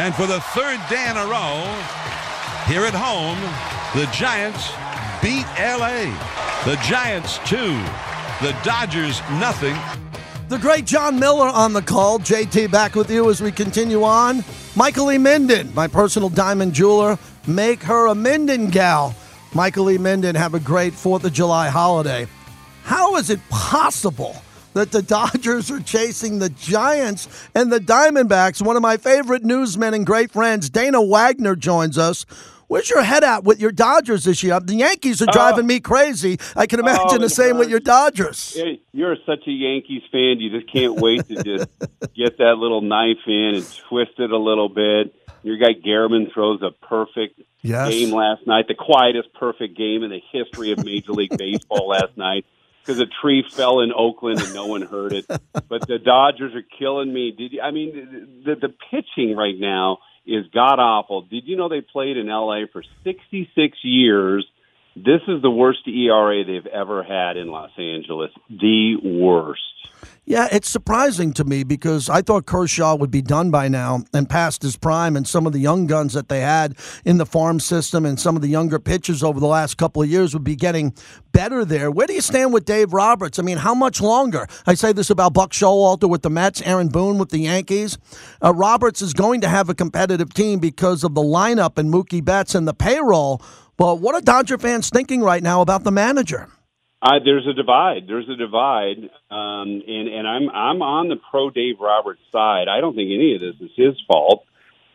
[0.03, 1.63] And for the third day in a row,
[2.67, 3.39] here at home,
[3.95, 4.67] the Giants
[5.23, 6.11] beat LA.
[6.67, 7.79] The Giants two,
[8.43, 9.77] the Dodgers nothing.
[10.49, 12.19] The great Jon Miller on the call.
[12.19, 14.43] JT back with you as we continue on.
[14.75, 15.19] Michael E.
[15.19, 17.17] Minden, my personal diamond jeweler.
[17.47, 19.15] Make her a Minden gal.
[19.55, 19.99] Michael E.
[19.99, 22.27] Minden, have a great 4th of July holiday.
[22.87, 24.37] How is it possible
[24.75, 28.63] that the Dodgers are chasing the Giants and the Diamondbacks?
[28.65, 32.25] One of my favorite newsmen and great friends, Dana Wagner, joins us.
[32.69, 34.61] Where's your head at with your Dodgers this year?
[34.61, 35.67] The Yankees are driving oh.
[35.67, 36.39] me crazy.
[36.55, 38.55] I can imagine Oh, the same with your Dodgers.
[38.55, 40.39] Hey, You're such a Yankees fan.
[40.39, 41.69] You just can't wait to just
[42.15, 45.13] get that little knife in and twist it a little bit.
[45.43, 47.91] Your guy Germán throws a perfect Yes.
[47.91, 52.17] game last night, the quietest perfect game in the history of Major League Baseball last
[52.17, 52.45] night
[52.87, 55.27] because a tree fell in Oakland and no one heard it.
[55.69, 57.33] But the Dodgers are killing me.
[57.37, 61.23] Did you, I mean the the pitching right now is god awful.
[61.23, 64.47] Did you know they played in LA for 66 years?
[64.97, 68.31] This is the worst ERA they've ever had in Los Angeles.
[68.49, 69.61] The worst.
[70.25, 74.29] Yeah, it's surprising to me because I thought Kershaw would be done by now and
[74.29, 77.61] past his prime, and some of the young guns that they had in the farm
[77.61, 80.57] system and some of the younger pitchers over the last couple of years would be
[80.57, 80.95] getting
[81.31, 81.91] better there.
[81.91, 83.39] Where do you stand with Dave Roberts?
[83.39, 84.49] I mean, how much longer?
[84.67, 87.99] I say this about Buck Showalter with the Mets, Aaron Boone with the Yankees.
[88.43, 92.25] Uh, Roberts is going to have a competitive team because of the lineup and Mookie
[92.25, 93.43] Betts and the payroll.
[93.77, 96.49] But what are Dodger fans thinking right now about the manager?
[97.03, 98.09] Uh, there's a divide.
[98.09, 98.97] There's a divide,
[99.31, 102.69] um, and and I'm I'm on the pro Dave Roberts side.
[102.69, 104.45] I don't think any of this is his fault,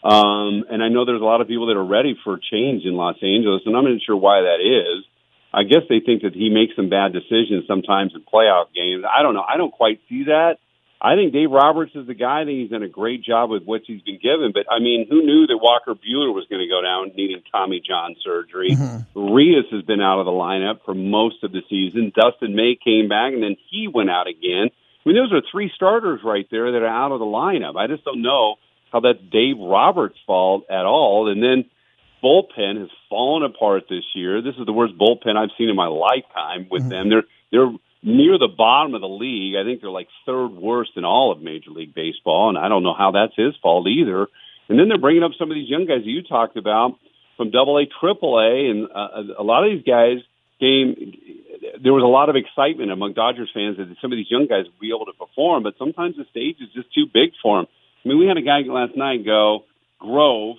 [0.04, 2.96] um, and I know there's a lot of people that are ready for change in
[2.98, 5.06] Los Angeles, and I'm not sure why that is.
[5.54, 9.06] I guess they think that he makes some bad decisions sometimes in playoff games.
[9.06, 9.46] I don't know.
[9.48, 10.58] I don't quite see that.
[11.04, 12.42] I think Dave Roberts is the guy.
[12.42, 14.52] I think he's done a great job with what he's been given.
[14.54, 17.82] But I mean, who knew that Walker Buehler was going to go down needing Tommy
[17.82, 18.70] John surgery?
[18.72, 19.18] Mm-hmm.
[19.18, 22.12] Urías has been out of the lineup for most of the season.
[22.16, 24.70] Dustin May came back, and then he went out again.
[24.70, 27.76] I mean, those are three starters right there that are out of the lineup.
[27.76, 28.58] I just don't know
[28.94, 31.32] how that's Dave Roberts' fault at all.
[31.32, 31.66] And then
[32.24, 34.44] bullpen has fallen apart this year.
[34.44, 36.90] This is the worst bullpen I've seen in my lifetime with mm-hmm.
[36.90, 37.10] them.
[37.10, 37.72] They're they're
[38.04, 39.56] near the bottom of the league.
[39.56, 42.84] I think they're like third worst in all of Major League Baseball, and I don't
[42.84, 44.28] know how that's his fault either.
[44.70, 46.98] And then they're bringing up some of these young guys that you talked about
[47.38, 50.24] from Double A, Triple A, and uh, a lot of these guys
[50.60, 51.14] came.
[51.82, 54.66] There was a lot of excitement among Dodgers fans that some of these young guys
[54.66, 57.68] would be able to perform, but sometimes the stage is just too big for them.
[58.04, 59.66] I mean, we had a guy last night go
[60.00, 60.58] Grove,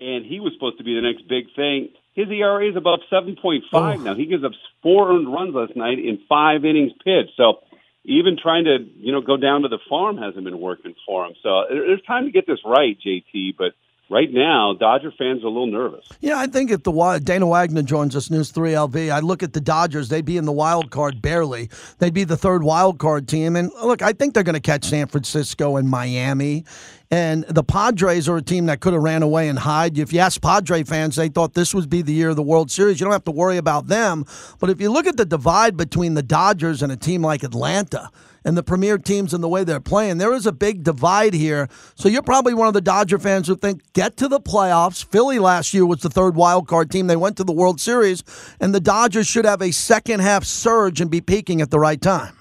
[0.00, 1.90] and he was supposed to be the next big thing.
[2.18, 4.16] His ERA is above 7.5 now.
[4.16, 4.50] He gives up
[4.82, 7.36] four earned runs last night in five innings pitched.
[7.36, 7.60] So
[8.04, 11.34] even trying to, you know, go down to the farm hasn't been working for him.
[11.44, 13.74] So there- there's time to get this right, JT, but
[14.10, 16.06] right now Dodger fans are a little nervous.
[16.20, 19.60] Yeah, I think if the Dana Wagner joins us, News 3LV, I look at the
[19.60, 21.70] Dodgers, they'd be in the wild card barely.
[21.98, 23.56] They'd be the third wild card team.
[23.56, 26.64] And look, I think they're going to catch San Francisco and Miami.
[27.10, 29.96] And the Padres are a team that could have ran away and hide.
[29.96, 32.70] If you ask Padre fans, they thought this would be the year of the World
[32.70, 33.00] Series.
[33.00, 34.26] You don't have to worry about them.
[34.60, 38.10] But if you look at the divide between the Dodgers and a team like Atlanta,
[38.44, 40.18] and the premier teams and the way they're playing.
[40.18, 41.68] There is a big divide here.
[41.94, 45.04] So you're probably one of the Dodger fans who think get to the playoffs.
[45.04, 47.06] Philly last year was the third wild card team.
[47.06, 48.22] They went to the World Series,
[48.60, 52.00] and the Dodgers should have a second half surge and be peaking at the right
[52.00, 52.34] time.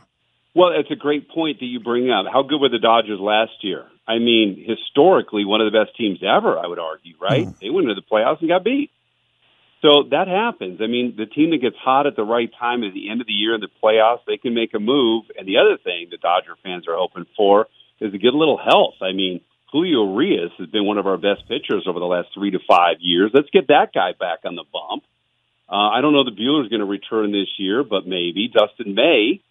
[0.55, 2.25] Well, it's a great point that you bring up.
[2.31, 3.85] How good were the Dodgers last year?
[4.07, 7.45] I mean, historically, one of the best teams ever, I would argue, right?
[7.45, 7.51] Hmm.
[7.61, 8.89] They went to the playoffs and got beat.
[9.81, 10.79] So that happens.
[10.81, 13.27] I mean, the team that gets hot at the right time at the end of
[13.27, 15.25] the year in the playoffs, they can make a move.
[15.37, 17.67] And the other thing the Dodger fans are hoping for
[17.99, 18.95] is to get a little health.
[19.01, 22.51] I mean, Julio Urías has been one of our best pitchers over the last three
[22.51, 23.31] to five years.
[23.33, 25.03] Let's get that guy back on the bump.
[25.69, 29.41] Uh, I don't know that Buehler's going to return this year, but maybe Dustin May.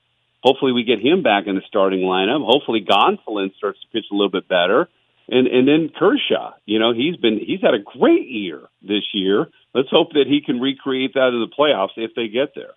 [0.42, 2.44] Hopefully, we get him back in the starting lineup.
[2.44, 4.88] Hopefully, Gonsolin starts to pitch a little bit better,
[5.28, 6.52] and and then Kershaw.
[6.64, 9.48] You know, he's been he's had a great year this year.
[9.74, 12.72] Let's hope that he can recreate that in the playoffs if they get there.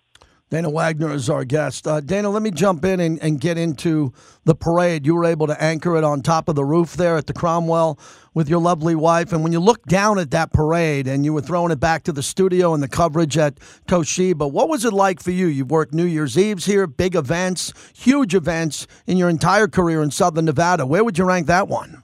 [0.50, 1.86] Dana Wagner is our guest.
[1.86, 4.12] Uh, Dana, let me jump in and, and get into
[4.44, 5.06] the parade.
[5.06, 8.00] You were able to anchor it on top of the roof there at the Cromwell
[8.34, 9.32] with your lovely wife.
[9.32, 12.12] And when you look down at that parade and you were throwing it back to
[12.12, 15.46] the studio and the coverage at Toshiba, what was it like for you?
[15.46, 20.10] You've worked New Year's Eves here, big events, huge events in your entire career in
[20.10, 20.84] Southern Nevada.
[20.84, 22.02] Where would you rank that one?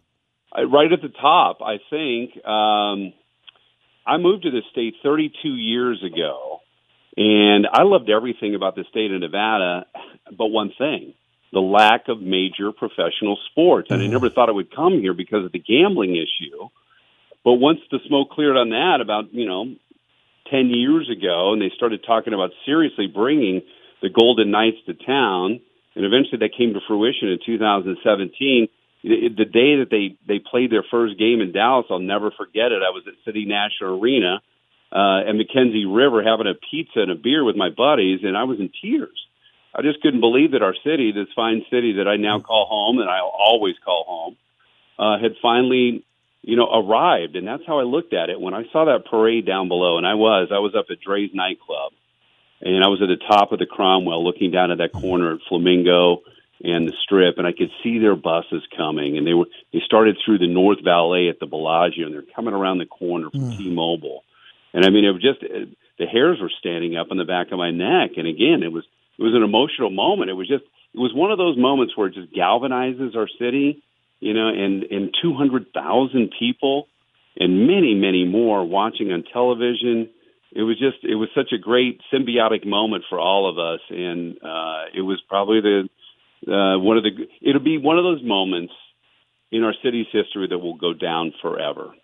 [0.56, 2.36] I, right at the top, I think.
[2.44, 3.12] Um,
[4.06, 6.60] I moved to the state 32 years ago,
[7.16, 9.86] and I loved everything about the state of Nevada,
[10.36, 11.14] but one thing.
[11.52, 13.88] the lack of major professional sports.
[13.90, 16.68] And I never thought it would come here because of the gambling issue.
[17.44, 19.74] But once the smoke cleared on that about, you know,
[20.50, 23.62] 10 years ago, and they started talking about seriously bringing
[24.02, 25.60] the Golden Knights to town,
[25.94, 28.68] and eventually that came to fruition in 2017.
[29.06, 32.82] The day that they they played their first game in Dallas, I'll never forget it.
[32.82, 34.42] I was at City National Arena
[34.90, 38.44] uh, and Mackenzie River having a pizza and a beer with my buddies, and I
[38.44, 39.16] was in tears.
[39.74, 42.98] I just couldn't believe that our city, this fine city that I now call home
[42.98, 44.36] and I'll always call home,
[44.98, 46.02] uh, had finally,
[46.40, 47.36] you know, arrived.
[47.36, 49.98] And that's how I looked at it when I saw that parade down below.
[49.98, 51.92] And I was, I was up at Drai's nightclub,
[52.62, 55.40] and I was at the top of the Cromwell, looking down at that corner at
[55.46, 56.22] Flamingo
[56.62, 59.18] and the Strip, and I could see their buses coming.
[59.18, 62.54] And they were, they started through the North Valet at the Bellagio, and they're coming
[62.54, 63.56] around the corner from Mm.
[63.58, 64.24] T-Mobile.
[64.72, 67.58] And I mean, it was just the hairs were standing up on the back of
[67.58, 68.12] my neck.
[68.16, 68.84] And again, it was
[69.18, 70.30] it was an emotional moment.
[70.30, 70.64] It was just
[70.94, 73.82] it was one of those moments where it just galvanizes our city,
[74.20, 76.88] you know, and and two hundred thousand people
[77.38, 80.10] and many many more watching on television.
[80.52, 84.36] It was just it was such a great symbiotic moment for all of us, and
[84.42, 85.88] uh, it was probably the
[86.46, 88.72] uh, one of the it'll be one of those moments
[89.50, 91.94] in our city's history that will go down forever.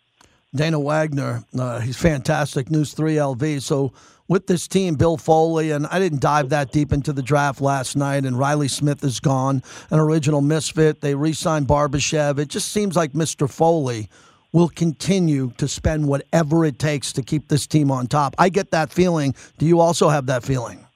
[0.55, 2.71] Dana Wagner, uh, he's fantastic.
[2.71, 3.62] News 3 LV.
[3.62, 3.92] So,
[4.29, 7.97] with this team, Bill Foley, and I didn't dive that deep into the draft last
[7.97, 11.01] night, and Reilly Smith is gone, an original misfit.
[11.01, 12.38] They re signed Barbashev.
[12.38, 13.51] It just seems like Mr.
[13.51, 14.09] Foley
[14.53, 18.35] will continue to spend whatever it takes to keep this team on top.
[18.38, 19.35] I get that feeling.
[19.59, 20.87] Do you also have that feeling?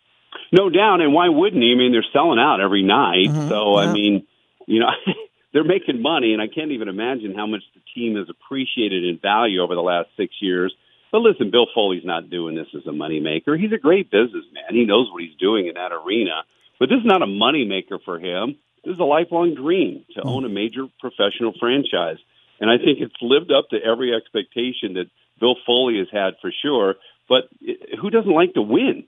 [0.53, 1.73] No doubt, and why wouldn't he?
[1.73, 3.49] I mean, they're selling out every night, mm-hmm.
[3.49, 4.27] so I mean,
[4.67, 4.91] you know,
[5.53, 9.19] they're making money, and I can't even imagine how much the team has appreciated in
[9.19, 10.75] value over the last six years.
[11.11, 13.59] But listen, Bill Foley's not doing this as a moneymaker.
[13.59, 14.71] He's a great businessman.
[14.71, 16.45] He knows what he's doing in that arena.
[16.79, 18.57] But this is not a moneymaker for him.
[18.85, 22.19] This is a lifelong dream to own a major professional franchise.
[22.61, 26.53] And I think it's lived up to every expectation that Bill Foley has had for
[26.63, 26.95] sure.
[27.29, 29.05] But eh, who doesn't like to win?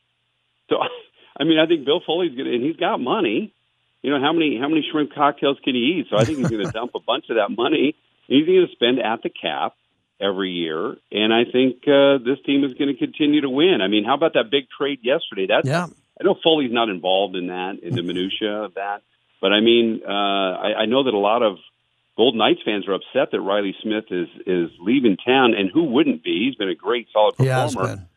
[0.68, 0.76] So,
[1.38, 3.54] I mean, I think Bill Foley's going to, and he's got money.
[4.02, 6.06] You know, how many how many shrimp cocktails can he eat?
[6.10, 7.96] So I think he's going to dump a bunch of that money.
[8.26, 9.74] He's going to spend at the cap
[10.20, 10.96] every year.
[11.10, 13.80] And I think uh, this team is going to continue to win.
[13.82, 15.46] I mean, how about that big trade yesterday?
[15.48, 15.86] That's Yeah.
[16.20, 19.02] I know Foley's not involved in that, in the minutia of that,
[19.40, 21.58] but I mean, uh, I, I know that a lot of
[22.16, 26.24] Golden Knights fans are upset that Reilly Smith is is leaving town, and who wouldn't
[26.24, 26.46] be?
[26.46, 27.96] He's been a great, solid performer.
[27.96, 28.08] been.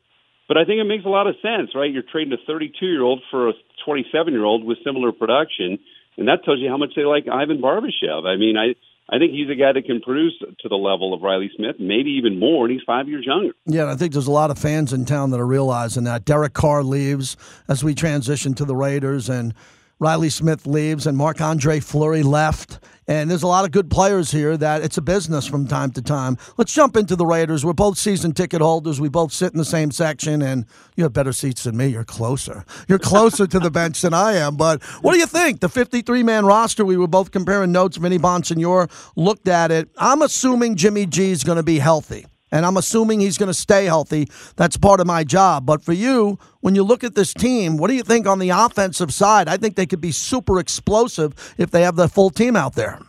[0.51, 1.89] But I think it makes a lot of sense, right?
[1.89, 3.53] You're trading a 32 year old for a
[3.85, 5.79] 27 year old with similar production,
[6.17, 8.25] and that tells you how much they like Ivan Barbashev.
[8.25, 8.75] I mean, I
[9.09, 12.09] I think he's a guy that can produce to the level of Reilly Smith, maybe
[12.19, 13.53] even more, and he's five years younger.
[13.65, 16.25] Yeah, I think there's a lot of fans in town that are realizing that.
[16.25, 17.37] Derek Carr leaves
[17.69, 19.53] as we transition to the Raiders, and
[20.01, 22.79] Reilly Smith leaves, and Marc Andre Fleury left.
[23.07, 26.01] And there's a lot of good players here that it's a business from time to
[26.01, 26.37] time.
[26.57, 27.63] Let's jump into the Raiders.
[27.63, 28.99] We're both season ticket holders.
[28.99, 31.85] We both sit in the same section, and you have better seats than me.
[31.89, 32.65] You're closer.
[32.87, 34.55] You're closer to the bench than I am.
[34.55, 35.59] But what do you think?
[35.59, 37.97] The 53 man roster, we were both comparing notes.
[37.97, 39.87] Vinny Bonsignore looked at it.
[39.99, 43.53] I'm assuming Jimmy G is going to be healthy and I'm assuming he's going to
[43.53, 44.27] stay healthy.
[44.55, 45.65] That's part of my job.
[45.65, 48.49] But for you, when you look at this team, what do you think on the
[48.49, 49.47] offensive side?
[49.47, 52.99] I think they could be super explosive if they have the full team out there.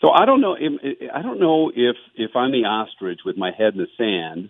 [0.00, 0.56] So I don't know.
[0.58, 0.72] If,
[1.14, 4.48] I don't know if if I'm the ostrich with my head in the sand.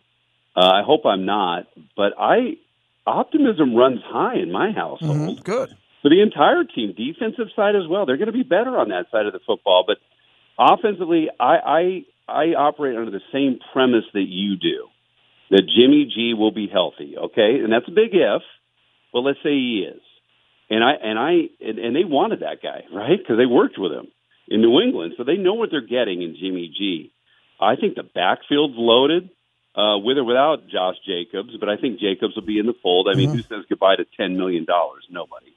[0.56, 1.66] Uh, I hope I'm not.
[1.96, 2.56] But I
[3.06, 5.42] optimism runs high in my household.
[5.44, 5.76] Good.
[6.02, 8.06] for the entire team, defensive side as well.
[8.06, 9.84] They're going to be better on that side of the football.
[9.86, 9.98] But
[10.58, 14.88] offensively, I I, operate under the same premise that you do,
[15.50, 17.16] that Jimmy G will be healthy.
[17.16, 18.42] Okay, and that's a big if,
[19.12, 20.00] but let's say he is.
[20.70, 23.18] And I and I and, and they wanted that guy, right?
[23.18, 24.08] Because they worked with him
[24.48, 27.12] in New England, so they know what they're getting in Jimmy G.
[27.60, 29.30] I think the backfield's loaded,
[29.74, 33.08] uh, with or without Josh Jacobs, but I think Jacobs will be in the fold.
[33.10, 35.06] I mean, who says goodbye to ten million dollars?
[35.10, 35.54] Nobody.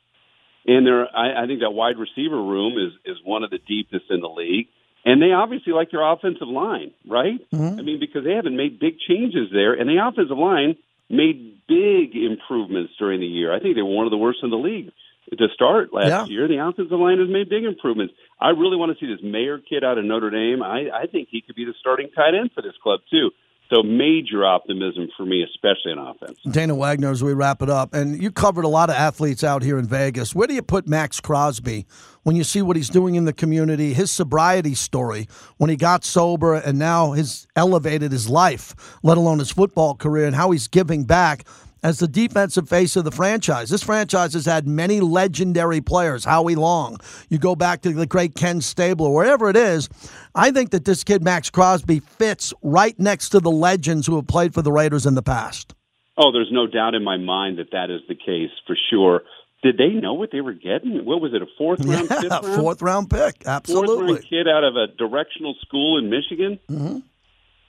[0.65, 4.05] And there, I, I think that wide receiver room is is one of the deepest
[4.09, 4.67] in the league.
[5.05, 7.39] And they obviously like your offensive line, right?
[7.51, 7.79] Mm-hmm.
[7.79, 10.77] I mean, because they haven't made big changes there, and the offensive line
[11.09, 13.53] made big improvements during the year.
[13.53, 14.91] I think they were one of the worst in the league
[15.37, 16.25] to start last Yeah.
[16.25, 16.47] year.
[16.47, 18.13] The offensive line has made big improvements.
[18.39, 20.63] I really want to see this Mayer kid out of Notre Dame.
[20.63, 23.31] I, I think he could be the starting tight end for this club too.
[23.73, 26.37] So major optimism for me, especially in offense.
[26.51, 29.63] Dana Wagner, as we wrap it up, and you covered a lot of athletes out
[29.63, 30.35] here in Vegas.
[30.35, 31.87] Where do you put Maxx Crosby
[32.21, 36.03] when you see what he's doing in the community, his sobriety story, when he got
[36.03, 40.67] sober and now has elevated his life, let alone his football career, and how he's
[40.67, 41.43] giving back?
[41.83, 43.69] As the defensive face of the franchise.
[43.69, 46.97] This franchise has had many legendary players, Howie Long.
[47.29, 49.89] You go back to the great Ken Stabler, wherever it is.
[50.33, 54.27] I think that this kid, Maxx Crosby, fits right next to the legends who have
[54.27, 55.73] played for the Raiders in the past.
[56.17, 59.23] Oh, there's no doubt in my mind that that is the case for sure.
[59.61, 61.03] Did they know what they were getting?
[61.05, 62.61] What was it, a fourth round, yeah, fifth round?
[62.61, 63.43] fourth round pick.
[63.45, 63.95] Absolutely.
[63.95, 66.59] Fourth round kid out of a directional school in Michigan.
[66.69, 66.99] Mm-hmm.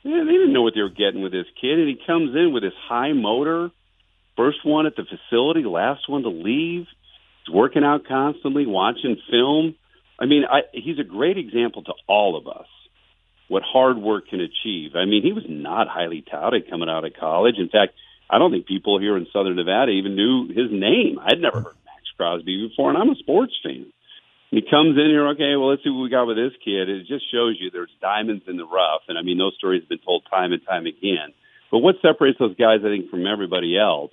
[0.02, 2.52] Yeah, they didn't know what they were getting with this kid, and he comes in
[2.52, 3.70] with his high motor,
[4.36, 6.86] first one at the facility, last one to leave.
[7.46, 9.74] He's working out constantly, watching film.
[10.18, 12.66] I mean, I, he's a great example to all of us
[13.48, 14.96] what hard work can achieve.
[14.96, 17.56] I mean, he was not highly touted coming out of college.
[17.58, 17.92] In fact,
[18.28, 21.18] I don't think people here in Southern Nevada even knew his name.
[21.20, 23.92] I'd never heard Maxx Crosby before, and I'm a sports fan.
[24.50, 26.88] He comes in here, okay, well, let's see what we got with this kid.
[26.88, 29.02] It just shows you there's diamonds in the rough.
[29.08, 31.34] And I mean, those stories have been told time and time again.
[31.72, 34.12] But what separates those guys, I think, from everybody else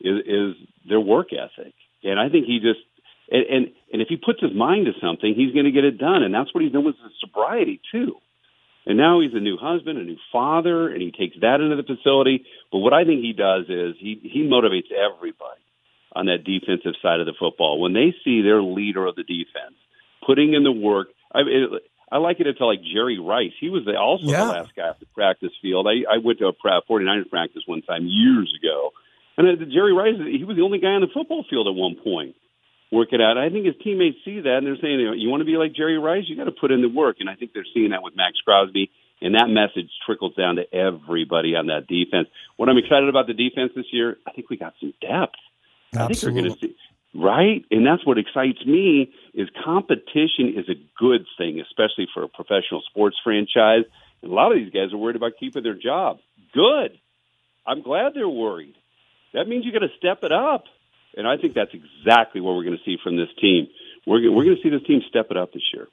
[0.00, 0.56] is, is
[0.88, 1.74] their work ethic.
[2.04, 2.80] And I think he just,
[3.30, 5.98] and, and, and if he puts his mind to something, he's going to get it
[5.98, 6.22] done.
[6.22, 8.16] And that's what he's done with his sobriety, too.
[8.86, 11.82] And now he's a new husband, a new father, and he takes that into the
[11.82, 12.44] facility.
[12.70, 15.60] But what I think he does is he, he motivates everybody
[16.14, 17.80] on that defensive side of the football.
[17.80, 19.74] When they see their leader of the defense
[20.24, 21.82] putting in the work, I, it,
[22.12, 23.50] I like it to like Jerry Rice.
[23.60, 24.44] He was the, also Yeah.
[24.44, 25.88] the last guy off the practice field.
[25.88, 28.92] I, I went to a pra- 49ers practice one time years ago.
[29.36, 31.96] And uh, Jerry Rice, he was the only guy on the football field at one
[32.02, 32.34] point
[32.90, 33.36] working out.
[33.36, 35.56] I think his teammates see that and they're saying, you, know, you want to be
[35.56, 37.16] like Jerry Rice, you got to put in the work.
[37.20, 40.74] And I think they're seeing that with Maxx Crosby, and that message trickles down to
[40.74, 42.28] everybody on that defense.
[42.56, 45.40] What I'm excited about the defense this year, I think we got some depth.
[45.94, 46.76] I think we're going to see
[47.14, 52.28] right, and that's what excites me is competition is a good thing, especially for a
[52.28, 53.84] professional sports franchise.
[54.22, 56.18] And a lot of these guys are worried about keeping their job.
[56.52, 56.98] Good.
[57.66, 58.74] I'm glad they're worried.
[59.34, 60.64] That means you got to step it up.
[61.16, 63.68] And I think that's exactly what we're going to see from this team.
[64.06, 65.88] We're, we're going to see this team step it up this year.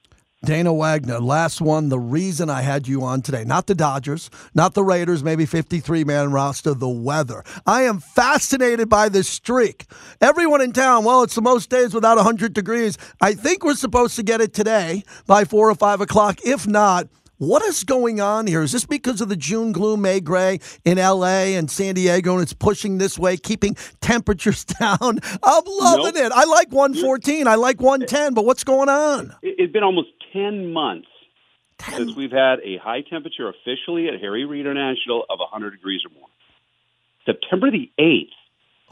[0.45, 1.88] Dana Wagner, last one.
[1.88, 6.03] The reason I had you on today, not the Dodgers, not the Raiders, maybe 53
[6.03, 7.45] man roster, the weather.
[7.65, 9.86] I am fascinated by this streak.
[10.19, 12.97] Everyone in town, well, it's the most days without 100 degrees.
[13.21, 16.39] I think we're supposed to get it today by 4 or 5 o'clock.
[16.43, 17.07] If not,
[17.38, 18.61] what is going on here?
[18.61, 22.41] Is this because of the June gloom, May gray in LA and San Diego, and
[22.41, 24.99] it's pushing this way, keeping temperatures down?
[25.01, 26.25] I'm loving Nope.
[26.25, 26.31] it.
[26.31, 27.47] I like 114.
[27.47, 29.36] I like 110, but what's going on?
[29.41, 31.07] It, it's been almost 10 months
[31.91, 36.13] since we've had a high temperature officially at Harry Reid International of 100 degrees or
[36.17, 36.29] more.
[37.25, 38.29] September the 8th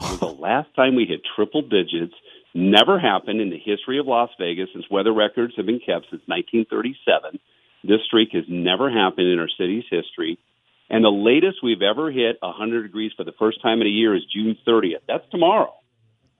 [0.00, 2.14] was the last time we hit triple digits.
[2.54, 6.22] Never happened in the history of Las Vegas since weather records have been kept since
[6.26, 7.38] 1937.
[7.84, 10.38] This streak has never happened in our city's history.
[10.88, 14.14] And the latest we've ever hit 100 degrees for the first time in a year
[14.14, 15.02] is June 30th.
[15.08, 15.74] That's tomorrow.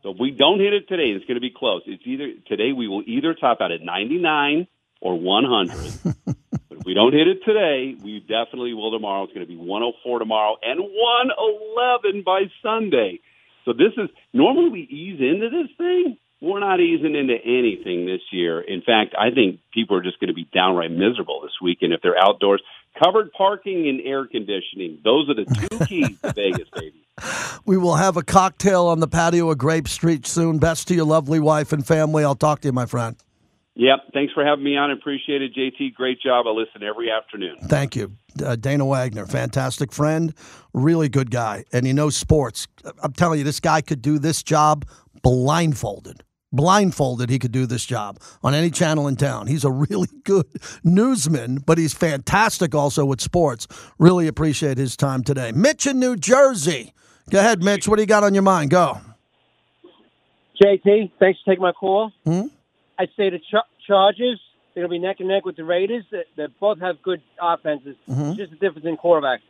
[0.03, 1.83] So if we don't hit it today, it's going to be close.
[1.87, 4.67] It's either today we will either top out at 99
[5.01, 6.15] or 100.
[6.27, 6.37] but
[6.71, 9.25] if we don't hit it today, we definitely will tomorrow.
[9.25, 13.21] It's going to be 104 tomorrow and 111 by Sunday.
[13.65, 16.19] So this is normally we ease into this thing.
[16.43, 18.61] We're not easing into anything this year.
[18.61, 22.01] In fact, I think people are just going to be downright miserable this weekend if
[22.03, 22.61] they're outdoors.
[23.01, 24.99] Covered parking and air conditioning.
[25.05, 27.07] Those are the two keys to Vegas, baby.
[27.65, 30.59] We will have a cocktail on the patio of Grape Street soon.
[30.59, 32.25] Best to your lovely wife and family.
[32.25, 33.15] I'll talk to you, my friend.
[33.77, 33.99] Yep.
[34.13, 34.91] Thanks for having me on.
[34.91, 35.95] I appreciate it, JT.
[35.95, 36.47] Great job.
[36.49, 37.59] I listen every afternoon.
[37.63, 38.17] Thank you.
[38.45, 40.35] Uh, Dana Wagner, fantastic friend,
[40.75, 42.67] really good guy, and he knows sports.
[43.03, 44.87] I'm telling you, this guy could do this job
[45.23, 46.25] blindfolded.
[46.53, 49.47] Blindfolded, he could do this job on any channel in town.
[49.47, 50.47] He's a really good
[50.85, 53.67] newsman, but he's fantastic also with sports.
[53.99, 55.53] Really appreciate his time today.
[55.53, 56.93] Mitch in New Jersey.
[57.31, 57.89] Go ahead, Mitch.
[57.89, 58.71] What do you got on your mind?
[58.71, 58.99] Go.
[60.63, 62.13] JT, thanks for taking my call.
[62.25, 62.47] Hmm?
[62.99, 64.41] I'd say the Char- Chargers,
[64.75, 66.05] they're going to be neck and neck with the Raiders.
[66.11, 67.97] They, they both have good offenses.
[68.09, 68.23] Mm-hmm.
[68.23, 69.41] It's just a difference in quarterbacks.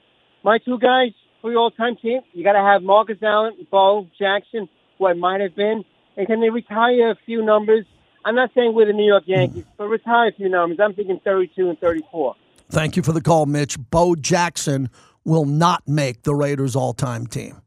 [0.45, 4.09] My two guys for your all-time team, you got to have Marcus Allen, and Bo
[4.19, 5.85] Jackson, who I might have been,
[6.17, 7.85] and can they retire a few numbers?
[8.25, 10.79] I'm not saying we're the New York Yankees, but retire a few numbers.
[10.81, 12.35] I'm thinking 32 and 34.
[12.71, 13.77] Thank you for the call, Mitch.
[13.91, 14.91] Bo Jackson
[15.25, 17.61] will not make the Raiders all time team.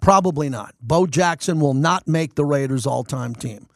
[0.00, 0.74] Probably not.
[0.80, 3.66] Bo Jackson will not make the Raiders all time team.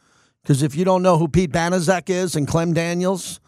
[0.41, 3.39] Because if you don't know who Pete Banaszak is and Clem Daniels,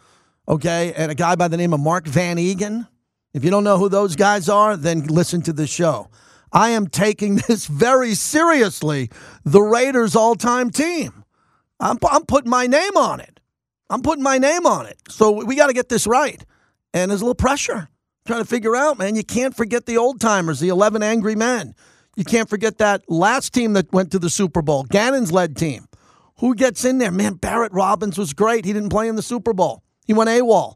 [0.48, 2.88] okay, and a guy by the name of Mark van Eeghen,
[3.34, 6.10] if you don't know who those guys are, then listen to the show.
[6.52, 9.10] I am taking this very seriously.
[9.46, 11.24] The Raiders all time team.
[11.80, 13.40] I'm, I'm putting my name on it.
[13.90, 14.98] I'm putting my name on it.
[15.10, 16.44] So we got to get this right.
[16.94, 17.90] And there's a little pressure
[18.26, 19.16] trying to figure out, man.
[19.16, 21.76] You can't forget the old timers, the 11 angry men.
[22.16, 25.88] You can't forget that last team that went to the Super Bowl, Gannon's led team.
[26.40, 27.12] Who gets in there?
[27.12, 28.66] Man, Barrett Robbins was great.
[28.66, 29.84] He didn't play in the Super Bowl.
[30.08, 30.76] He went AWOL.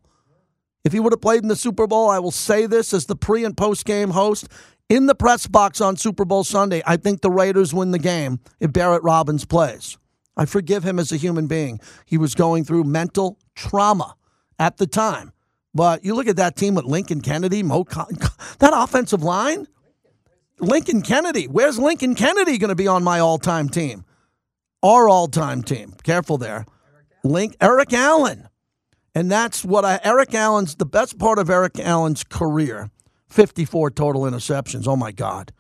[0.84, 3.16] If he would have played in the Super Bowl, I will say this as the
[3.16, 4.48] pre and post game host
[4.90, 6.82] in the press box on Super Bowl Sunday.
[6.86, 9.98] I think the Raiders win the game if Barrett Robbins plays.
[10.38, 11.80] I forgive him as a human being.
[12.06, 14.16] He was going through mental trauma
[14.60, 15.32] at the time.
[15.74, 18.18] But you look at that team with Lincoln Kennedy, Mo Con-
[18.60, 19.68] that offensive line.
[20.60, 21.48] Lincoln Kennedy.
[21.48, 24.06] Where's Lincoln Kennedy going to be on my all-time team?
[24.82, 25.94] Our all-time team.
[26.04, 26.66] Careful there.
[27.24, 28.48] Link Eric Allen.
[29.14, 32.90] And that's what I Eric Allen's the best part of Eric Allen's career.
[33.36, 34.88] 54 total interceptions.
[34.88, 35.52] Oh my God.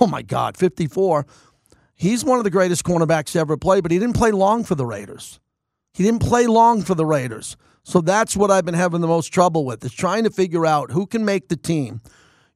[0.00, 0.56] Oh my God.
[0.56, 1.24] 54.
[1.94, 4.74] He's one of the greatest cornerbacks to ever play, but he didn't play long for
[4.74, 5.38] the Raiders.
[5.94, 7.56] He didn't play long for the Raiders.
[7.84, 10.90] So that's what I've been having the most trouble with is trying to figure out
[10.90, 12.00] who can make the team.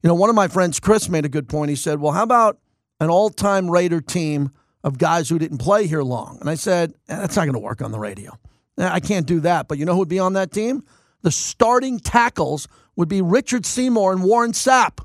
[0.03, 1.69] You know, one of my friends, Chris, made a good point.
[1.69, 2.59] He said, Well, how about
[2.99, 4.51] an all time Raider team
[4.83, 6.37] of guys who didn't play here long?
[6.41, 8.37] And I said, eh, That's not going to work on the radio.
[8.77, 9.69] Eh, I can't do that.
[9.69, 10.83] But you know who would be on that team?
[11.21, 14.99] The starting tackles would be Richard Seymour and Warren Sapp.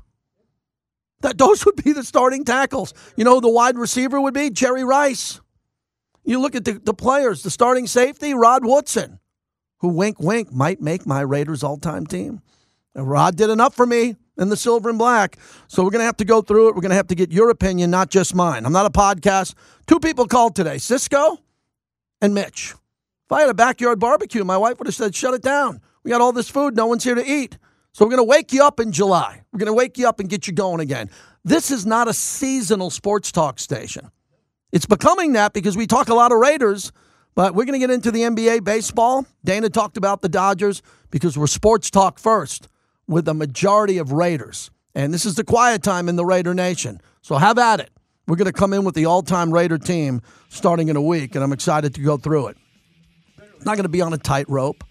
[1.21, 2.93] That those would be the starting tackles.
[3.15, 4.49] You know the wide receiver would be?
[4.49, 5.41] Jerry Rice.
[6.23, 9.19] You look at the, the players, the starting safety, Rod Woodson,
[9.79, 12.41] who wink wink might make my Raiders all-time team.
[12.93, 15.37] And Rod did enough for me in the silver and black.
[15.67, 16.75] So we're going to have to go through it.
[16.75, 18.65] We're going to have to get your opinion, not just mine.
[18.65, 19.53] I'm not a podcast.
[19.87, 21.37] Two people called today, Cisco
[22.21, 22.73] and Mitch.
[23.25, 25.81] If I had a backyard barbecue, my wife would have said, shut it down.
[26.03, 26.75] We got all this food.
[26.75, 27.57] No one's here to eat.
[27.97, 29.41] So we're going to wake you up in July.
[29.51, 31.09] We're going to wake you up and get you going again.
[31.43, 34.11] This is not a seasonal sports talk station.
[34.71, 36.91] It's becoming that because we talk a lot of Raiders,
[37.33, 39.25] but we're going to get into the NBA baseball.
[39.43, 42.67] Dana talked about the Dodgers because we're sports talk first
[43.07, 44.69] with a majority of Raiders.
[44.93, 47.01] And this is the quiet time in the Raider Nation.
[47.23, 47.89] So have at it.
[48.27, 51.33] We're going to come in with the all time Raider team starting in a week,
[51.33, 52.57] and I'm excited to go through it.
[53.65, 54.83] Not going to be on a tightrope.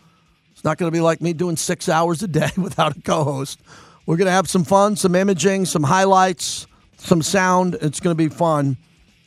[0.56, 3.24] It's not going to be like me doing six hours a day without a co
[3.24, 3.60] host.
[4.06, 7.76] We're going to have some fun, some imaging, some highlights, some sound.
[7.82, 8.78] It's going to be fun.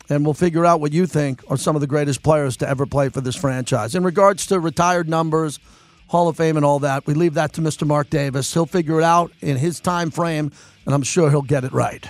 [0.09, 2.87] And we'll figure out what you think are some of the greatest players to ever
[2.87, 3.93] play for this franchise.
[3.93, 5.59] In regards to retired numbers,
[6.07, 7.85] Hall of Fame, and all that, we leave that to Mr.
[7.85, 8.51] Mark Davis.
[8.51, 10.51] He'll figure it out in his time frame,
[10.87, 12.09] and I'm sure he'll get it right.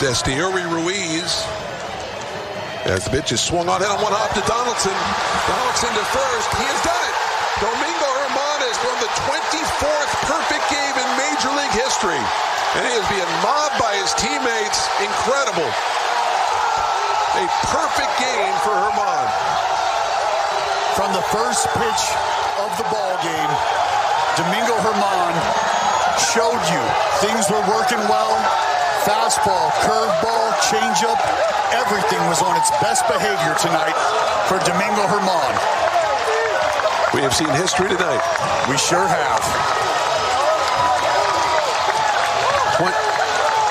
[0.00, 1.44] Is Esteury Ruiz.
[2.88, 4.96] As the pitch is swung on, hit on one hop to Donaldson.
[5.44, 6.48] Donaldson to first.
[6.56, 7.16] He has done it.
[7.60, 12.16] Domingo Germán thrown the 24th perfect game in Major League history.
[12.16, 14.88] And he is being mobbed by his teammates.
[15.04, 15.68] Incredible.
[17.36, 19.28] A perfect game for Germán.
[20.96, 22.02] From the first pitch
[22.64, 23.52] of the ball game,
[24.40, 25.36] Domingo Germán
[26.32, 26.82] showed you
[27.20, 28.32] things were working well
[29.04, 31.18] fastball, curveball, changeup,
[31.72, 33.96] everything was on its best behavior tonight
[34.48, 35.54] for Domingo Germán.
[37.14, 38.22] We have seen history tonight.
[38.68, 39.90] We sure have.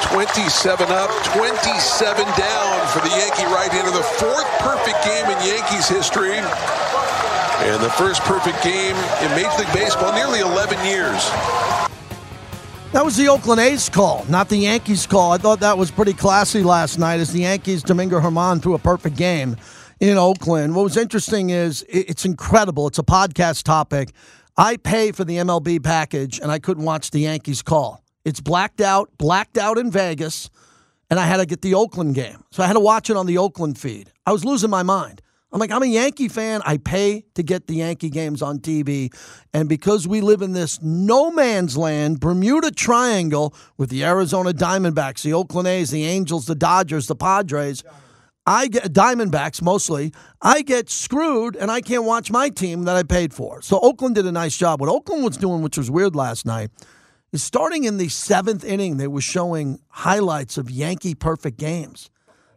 [0.09, 3.91] 27 up, 27 down for the Yankee right-hander.
[3.91, 6.37] The fourth perfect game in Yankees history.
[6.37, 11.88] And the first perfect game in Major League Baseball nearly 11 years.
[12.91, 15.31] That was the Oakland A's call, not the Yankees call.
[15.31, 18.79] I thought that was pretty classy last night as the Yankees, Domingo Germán, threw a
[18.79, 19.57] perfect game
[19.99, 20.75] in Oakland.
[20.75, 22.87] What was interesting is it's incredible.
[22.87, 24.11] It's a podcast topic.
[24.57, 28.03] I pay for the MLB package and I couldn't watch the Yankees call.
[28.25, 30.49] It's blacked out, blacked out in Vegas,
[31.11, 32.43] and I had to get the Oakland game.
[32.49, 34.11] So I had to watch it on the Oakland feed.
[34.25, 35.21] I was losing my mind.
[35.51, 36.61] I'm like, I'm a Yankee fan.
[36.63, 39.11] I pay to get the Yankee games on TV.
[39.51, 45.23] And because we live in this no man's land, Bermuda Triangle with the Arizona Diamondbacks,
[45.23, 47.83] the Oakland A's, the Angels, the Dodgers, the Padres,
[48.45, 50.13] I get Diamondbacks mostly.
[50.41, 53.61] I get screwed and I can't watch my team that I paid for.
[53.61, 54.79] So Oakland did a nice job.
[54.79, 56.69] What Oakland was doing, which was weird last night,
[57.31, 62.09] is starting in the seventh inning, they were showing highlights of Yankee perfect games.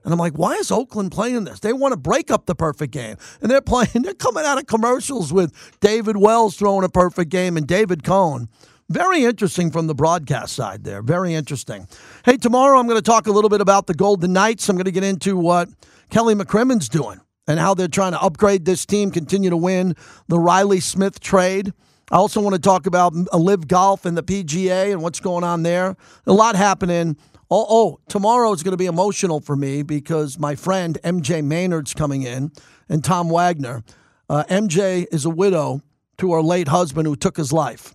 [0.05, 1.61] And I'm like, why is Oakland playing this?
[1.61, 3.17] They want to break up the perfect game.
[3.41, 7.57] And they're playing, they're coming out of commercials with David Wells throwing a perfect game
[7.57, 8.49] and David Cone.
[8.89, 11.03] Very interesting from the broadcast side there.
[11.03, 11.89] Very interesting.
[12.25, 14.69] Hey, tomorrow I'm going to talk a little bit about the Golden Knights.
[14.69, 15.69] I'm going to get into what
[16.11, 19.95] Kelly McCrimmon's doing and how they're trying to upgrade this team, continue to win
[20.29, 21.73] the Reilly Smith trade.
[22.11, 25.63] I also want to talk about LIV Golf and the PGA and what's going on
[25.63, 25.97] there.
[26.27, 27.17] A lot happening.
[27.55, 31.93] Oh, oh tomorrow is going to be emotional for me because my friend MJ Maynard's
[31.93, 32.51] coming in
[32.89, 33.83] and Tom Wagner.
[34.27, 35.83] Uh, MJ is a widow
[36.17, 37.95] to her late husband who took his life.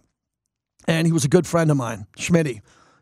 [0.88, 2.62] And he was a good friend of mine, Schmitty,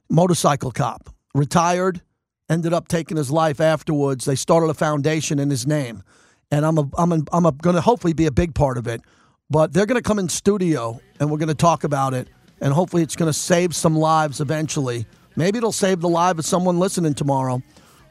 [0.09, 2.01] motorcycle cop, retired,
[2.49, 4.23] ended up taking his life afterwards.
[4.23, 6.03] They started a foundation in his name.
[6.51, 9.01] And I'm, a, I'm, a, I'm going to hopefully be a big part of it.
[9.49, 12.29] But they're going to come in studio and we're going to talk about it.
[12.61, 15.05] And hopefully it's going to save some lives eventually.
[15.35, 17.61] Maybe it'll save the life of someone listening tomorrow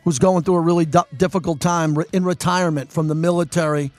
[0.05, 3.91] who's going through a really difficult time in retirement from the military.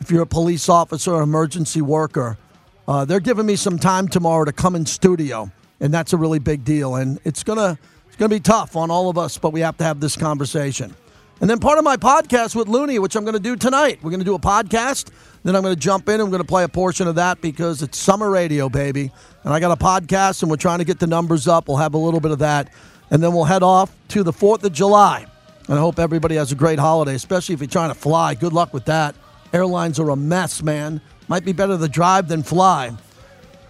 [0.00, 2.38] If you're a police officer or emergency worker,
[2.86, 5.50] uh, they're giving me some time tomorrow to come in studio,
[5.80, 6.96] and that's a really big deal.
[6.96, 9.84] And it's gonna it's gonna be tough on all of us, but we have to
[9.84, 10.94] have this conversation.
[11.42, 13.98] And then part of my podcast with Looney, which I'm going to do tonight.
[14.00, 15.10] We're going to do a podcast.
[15.42, 16.20] Then I'm going to jump in.
[16.20, 19.10] I'm going to play a portion of that because it's summer radio, baby.
[19.42, 21.66] And I got a podcast, and we're trying to get the numbers up.
[21.66, 22.72] We'll have a little bit of that,
[23.10, 25.26] and then we'll head off to the Fourth of July.
[25.68, 28.36] And I hope everybody has a great holiday, especially if you're trying to fly.
[28.36, 29.16] Good luck with that.
[29.52, 31.00] Airlines are a mess, man.
[31.26, 32.92] Might be better to drive than fly.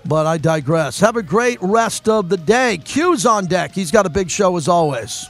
[0.05, 1.01] But I digress.
[1.01, 2.77] Have a great rest of the day.
[2.85, 3.73] Q's on deck.
[3.73, 5.27] He's got a big show as always.